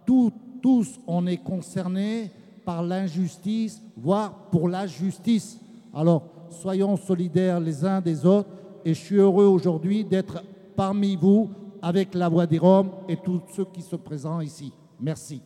[0.07, 0.33] Tout-
[0.63, 2.31] tous, on est concernés
[2.65, 5.61] par l'injustice, voire pour la justice.
[5.95, 8.49] Alors, soyons solidaires les uns des autres.
[8.85, 10.43] Et je suis heureux aujourd'hui d'être
[10.75, 11.51] parmi vous
[11.83, 14.73] avec la Voix des Roms et tous ceux qui se présentent ici.
[15.01, 15.43] Merci.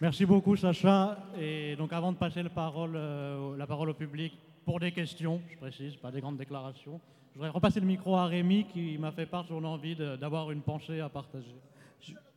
[0.00, 1.18] Merci beaucoup, Sacha.
[1.40, 4.32] Et donc, avant de passer le parole, euh, la parole au public
[4.64, 7.00] pour des questions, je précise, pas des grandes déclarations,
[7.32, 10.50] je voudrais repasser le micro à Rémi qui m'a fait part de son envie d'avoir
[10.50, 11.54] une pensée à partager.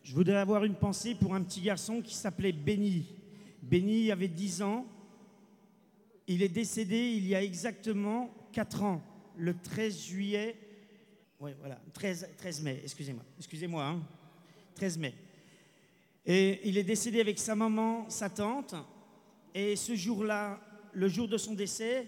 [0.03, 3.05] Je voudrais avoir une pensée pour un petit garçon qui s'appelait Benny.
[3.61, 4.85] Benny avait 10 ans.
[6.27, 9.01] Il est décédé il y a exactement 4 ans,
[9.37, 10.55] le 13 juillet.
[11.41, 13.23] Oui, voilà, 13, 13 mai, excusez-moi.
[13.39, 13.99] Excusez-moi, hein.
[14.75, 15.15] 13 mai.
[16.23, 18.75] Et il est décédé avec sa maman, sa tante.
[19.55, 20.61] Et ce jour-là,
[20.93, 22.05] le jour de son décès,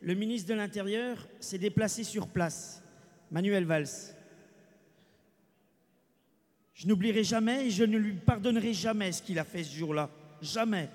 [0.00, 2.80] le ministre de l'Intérieur s'est déplacé sur place,
[3.32, 4.14] Manuel Valls.
[6.74, 10.08] Je n'oublierai jamais et je ne lui pardonnerai jamais ce qu'il a fait ce jour-là.
[10.40, 10.88] Jamais.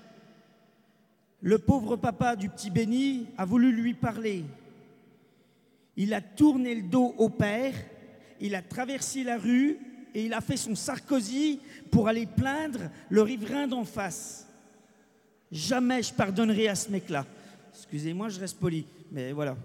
[1.42, 4.44] Le pauvre papa du petit Béni a voulu lui parler.
[5.96, 7.74] Il a tourné le dos au père,
[8.40, 9.78] il a traversé la rue
[10.14, 14.48] et il a fait son Sarkozy pour aller plaindre le riverain d'en face.
[15.50, 17.26] Jamais je pardonnerai à ce mec-là.
[17.74, 19.56] Excusez-moi, je reste poli, mais voilà.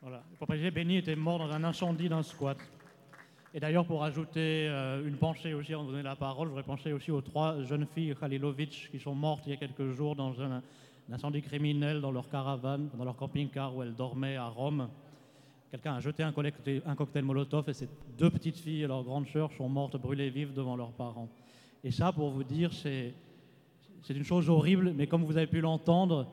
[0.00, 0.22] Voilà.
[0.38, 2.58] Pour préciser, Benny était mort dans un incendie d'un squat.
[3.54, 6.64] Et d'ailleurs, pour ajouter euh, une pensée aussi, avant de donner la parole, je voudrais
[6.64, 10.14] penser aussi aux trois jeunes filles Khalilovic qui sont mortes il y a quelques jours
[10.14, 10.62] dans un
[11.12, 14.88] incendie criminel dans leur caravane, dans leur camping-car où elles dormaient à Rome.
[15.70, 19.52] Quelqu'un a jeté un, cocktail Molotov et ces deux petites filles et leur grande sœur
[19.52, 21.28] sont mortes brûlées vives devant leurs parents.
[21.84, 23.14] Et ça, pour vous dire, c'est
[24.08, 26.26] une chose horrible, mais comme vous avez pu l'entendre,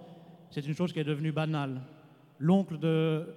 [0.49, 1.81] c'est une chose qui est devenue banale.
[2.39, 3.27] L'oncle de,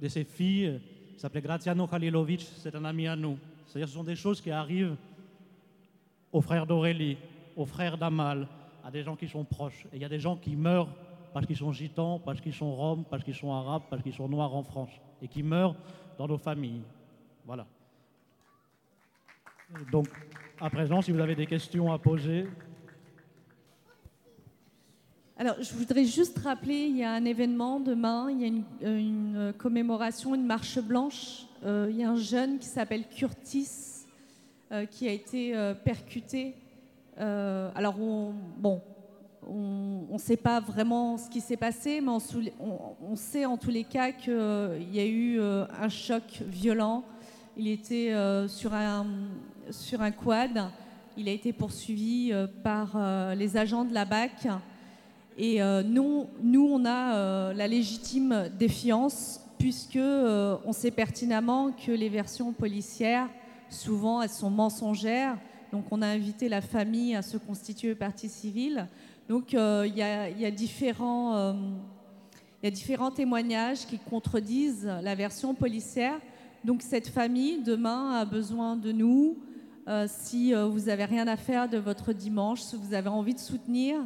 [0.00, 0.80] de ces filles
[1.16, 3.38] s'appelait Graziano Khalilovic, c'est un ami à nous.
[3.66, 4.96] C'est-à-dire ce sont des choses qui arrivent
[6.32, 7.18] aux frères d'Aurélie,
[7.56, 8.48] aux frères d'Amal,
[8.84, 9.86] à des gens qui sont proches.
[9.92, 10.94] Et il y a des gens qui meurent
[11.32, 14.28] parce qu'ils sont gitans, parce qu'ils sont roms, parce qu'ils sont arabes, parce qu'ils sont
[14.28, 14.90] noirs en France,
[15.22, 15.76] et qui meurent
[16.18, 16.82] dans nos familles.
[17.46, 17.66] Voilà.
[19.90, 20.08] Donc,
[20.60, 22.46] à présent, si vous avez des questions à poser,
[25.38, 29.36] Alors, je voudrais juste rappeler, il y a un événement demain, il y a une,
[29.36, 31.46] euh, commémoration, une marche blanche.
[31.64, 33.68] Euh, il y a un jeune qui s'appelle Curtis
[34.70, 35.52] euh, qui a été
[35.84, 36.54] percuté.
[37.20, 38.80] Euh, alors, on, bon,
[39.46, 42.18] on ne sait pas vraiment ce qui s'est passé, mais on,
[43.10, 44.32] on- sait en tous les cas qu'il
[44.92, 47.04] y a eu euh, un choc violent.
[47.56, 49.06] Il était euh, sur, un,
[49.70, 50.70] sur un quad.
[51.16, 54.48] Il a été poursuivi euh, par euh, les agents de la BAC.
[55.36, 61.70] Et euh, nous, nous, on a euh, la légitime défiance puisque euh, on sait pertinemment
[61.72, 63.28] que les versions policières,
[63.68, 65.36] souvent, elles sont mensongères.
[65.72, 68.86] Donc, on a invité la famille à se constituer partie civile.
[69.26, 71.52] Donc, euh, il y, a, il y a différents, euh,
[72.62, 76.20] il y a différents témoignages qui contredisent la version policière.
[76.62, 79.38] Donc, cette famille, demain, a besoin de nous.
[79.88, 83.40] Euh, si vous n'avez rien à faire de votre dimanche, si vous avez envie de
[83.40, 83.96] soutenir,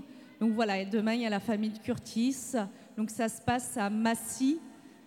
[0.41, 2.53] donc voilà, demain, il y a la famille de Curtis.
[2.97, 4.59] Donc ça se passe à Massy.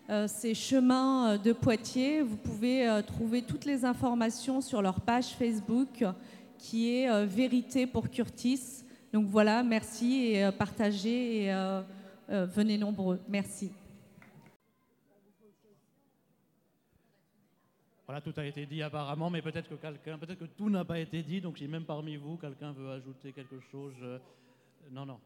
[0.10, 2.22] Euh, c'est chemin euh, de Poitiers.
[2.22, 6.04] Vous pouvez trouver toutes les informations sur leur page Facebook
[6.60, 8.84] qui est euh, Vérité pour Curtis.
[9.12, 11.82] Donc voilà, merci et euh, partagez et euh,
[12.28, 13.20] venez nombreux.
[13.28, 13.72] Merci.
[18.06, 21.00] Voilà, tout a été dit apparemment, mais peut-être que quelqu'un, peut-être que tout n'a pas
[21.00, 21.42] été dit.
[21.42, 23.94] Donc, si même parmi vous, quelqu'un veut ajouter quelque chose,
[24.92, 25.20] non, non.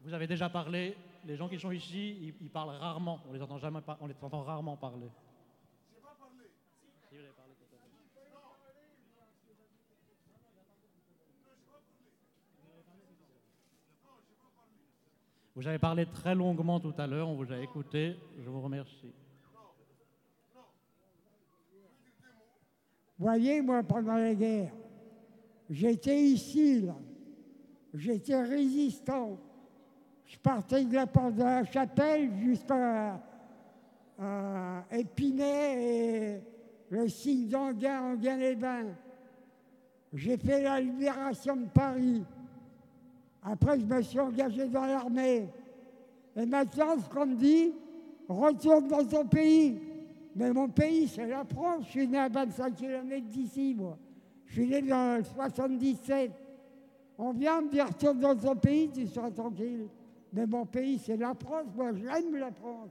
[0.00, 4.42] Vous avez déjà parlé, les gens qui sont ici, ils, parlent rarement, on les entend
[4.42, 5.06] rarement parler.
[15.54, 19.12] Vous avez parlé très longuement tout à l'heure, on vous a écouté, je vous remercie.
[23.18, 24.72] Voyez, moi, pendant la guerre,
[25.68, 26.96] j'étais ici, là.
[27.94, 29.38] J'étais résistant.
[30.24, 33.20] Je partais de la porte de la chapelle jusqu'à
[34.90, 36.40] Épinay et
[36.88, 38.94] le signe d'Anguin, Anguin-les-Bains.
[40.14, 42.24] J'ai fait la libération de Paris.
[43.42, 45.48] Après, je me suis engagé dans l'armée.
[46.36, 47.72] Et maintenant, ce qu'on me dit,
[48.28, 49.78] retourne dans ton pays.
[50.34, 51.84] Mais mon pays, c'est la France.
[51.86, 53.98] Je suis né à 25 km d'ici, moi.
[54.46, 56.30] Je suis né dans le 77.
[57.18, 59.88] On vient me dire, retourne dans ton pays, tu seras tranquille.
[60.32, 61.66] Mais mon pays, c'est la France.
[61.76, 62.90] Moi, j'aime la France.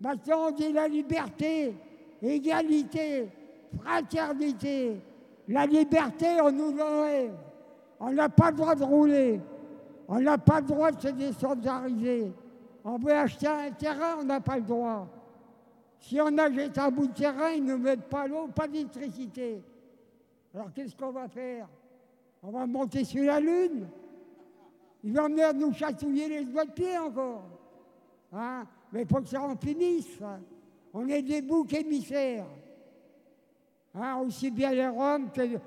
[0.00, 1.74] Maintenant, on dit la liberté,
[2.20, 3.28] égalité,
[3.80, 4.96] fraternité.
[5.48, 7.34] La liberté, on nous l'enlève.
[8.00, 9.40] On n'a pas le droit de rouler.
[10.14, 12.34] On n'a pas le droit de se désolidariser.
[12.84, 15.08] On veut acheter un terrain, on n'a pas le droit.
[16.00, 19.62] Si on achète un bout de terrain, ils ne mettent pas l'eau, pas d'électricité.
[20.54, 21.66] Alors qu'est-ce qu'on va faire?
[22.42, 23.88] On va monter sur la Lune?
[25.02, 27.44] Ils vont venir nous chatouiller les doigts de pied encore.
[28.34, 28.64] Hein?
[28.92, 30.18] Mais il faut que ça en finisse.
[30.92, 32.44] On est des boucs émissaires.
[33.94, 35.58] Hein, aussi bien les Roms que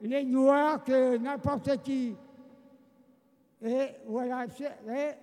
[0.00, 2.16] les Noirs que n'importe qui.
[3.62, 4.46] Et voilà,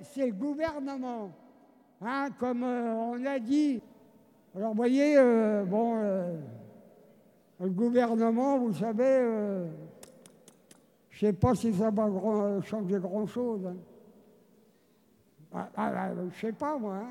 [0.02, 1.32] c'est le gouvernement.
[2.02, 3.82] Hein, comme euh, on a dit.
[4.56, 6.36] Alors, vous voyez, euh, bon, euh,
[7.60, 9.20] le gouvernement, vous savez,
[11.10, 13.66] je ne sais pas si ça va changer grand-chose.
[13.68, 13.76] hein.
[15.54, 16.96] Ah, ah, ah, je ne sais pas, moi.
[16.96, 17.08] hein.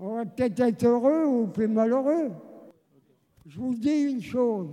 [0.00, 2.30] On va peut-être être heureux ou plus malheureux.
[3.46, 4.68] Je vous dis une chose.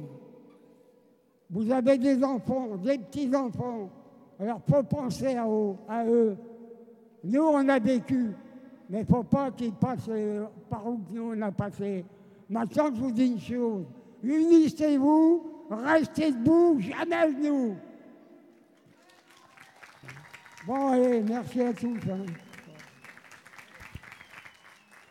[1.49, 3.89] Vous avez des enfants, des petits-enfants.
[4.43, 6.35] Alors, faut penser à eux, à eux.
[7.23, 8.31] Nous, on a vécu.
[8.89, 12.03] Mais il ne faut pas qu'ils passent euh, par où nous, on a passé.
[12.49, 13.85] Maintenant, je vous dis une chose.
[14.21, 17.77] Unissez-vous, restez debout, jamais à genoux.
[20.67, 21.97] Bon, allez, merci à tous.
[22.11, 22.25] hein.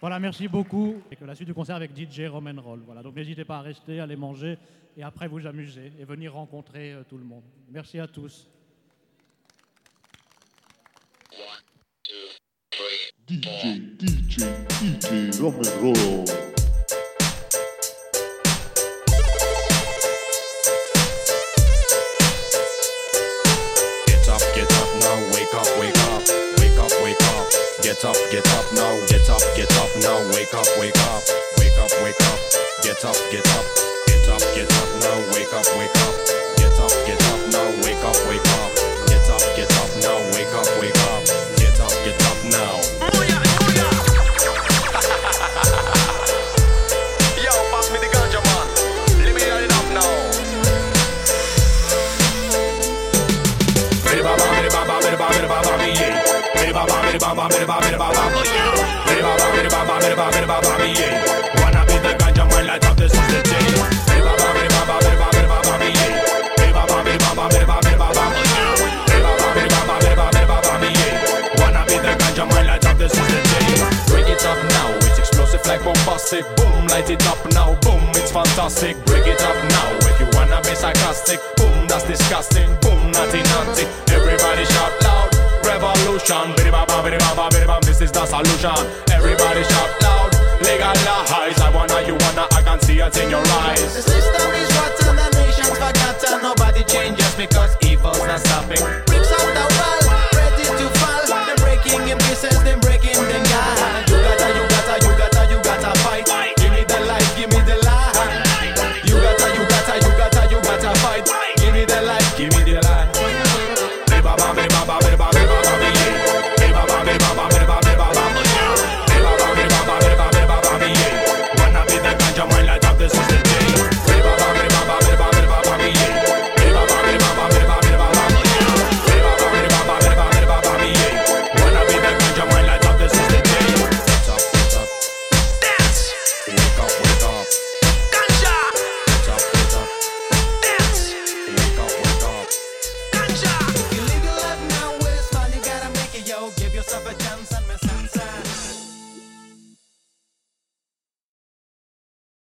[0.00, 0.96] Voilà, merci beaucoup.
[1.10, 2.82] Et que la suite du concert avec DJ Roman Roll.
[2.84, 4.58] Voilà, donc n'hésitez pas à rester, aller manger
[4.94, 7.44] et après vous amuser et venir rencontrer euh, tout le monde.
[7.70, 8.51] Merci à tous.
[13.32, 14.44] DJ, DJ,
[14.76, 16.26] DJ, Roman Roll.
[24.04, 26.28] Get up, get up now, wake up, wake up,
[26.60, 27.48] wake up, wake up.
[27.80, 31.24] Get up, get up now, get up, get up now, wake up, wake up,
[31.56, 32.38] wake up, wake up.
[32.84, 33.64] Get up, get up,
[34.08, 36.14] get up, get up now, wake up, wake up.
[36.60, 38.76] Get up, get up now, wake up, wake up.
[39.08, 40.51] Get up, get up now, wake up.
[76.32, 76.56] classic.
[76.56, 77.74] Boom, light it up now.
[77.80, 78.96] Boom, it's fantastic.
[79.06, 81.40] Break it up now if you wanna be sarcastic.
[81.56, 82.68] Boom, that's disgusting.
[82.80, 83.84] Boom, naughty naughty.
[84.12, 85.28] Everybody shout loud.
[85.64, 86.54] Revolution.
[86.56, 87.84] Bitty baba, bitty baba, bitty baba.
[87.84, 88.78] This is the solution.
[89.12, 90.32] Everybody shout loud.
[90.62, 91.60] Legalize.
[91.60, 92.46] I wanna, you wanna.
[92.52, 93.94] I can see it in your eyes.
[93.94, 95.16] The system is rotten.
[95.16, 96.42] The nation's forgotten.
[96.42, 98.82] Nobody changes because evil's not stopping.
[99.06, 100.00] Bricks on the wall,
[100.38, 101.46] ready to fall.
[101.46, 102.56] They're breaking in pieces.
[102.64, 104.11] They're breaking the guy.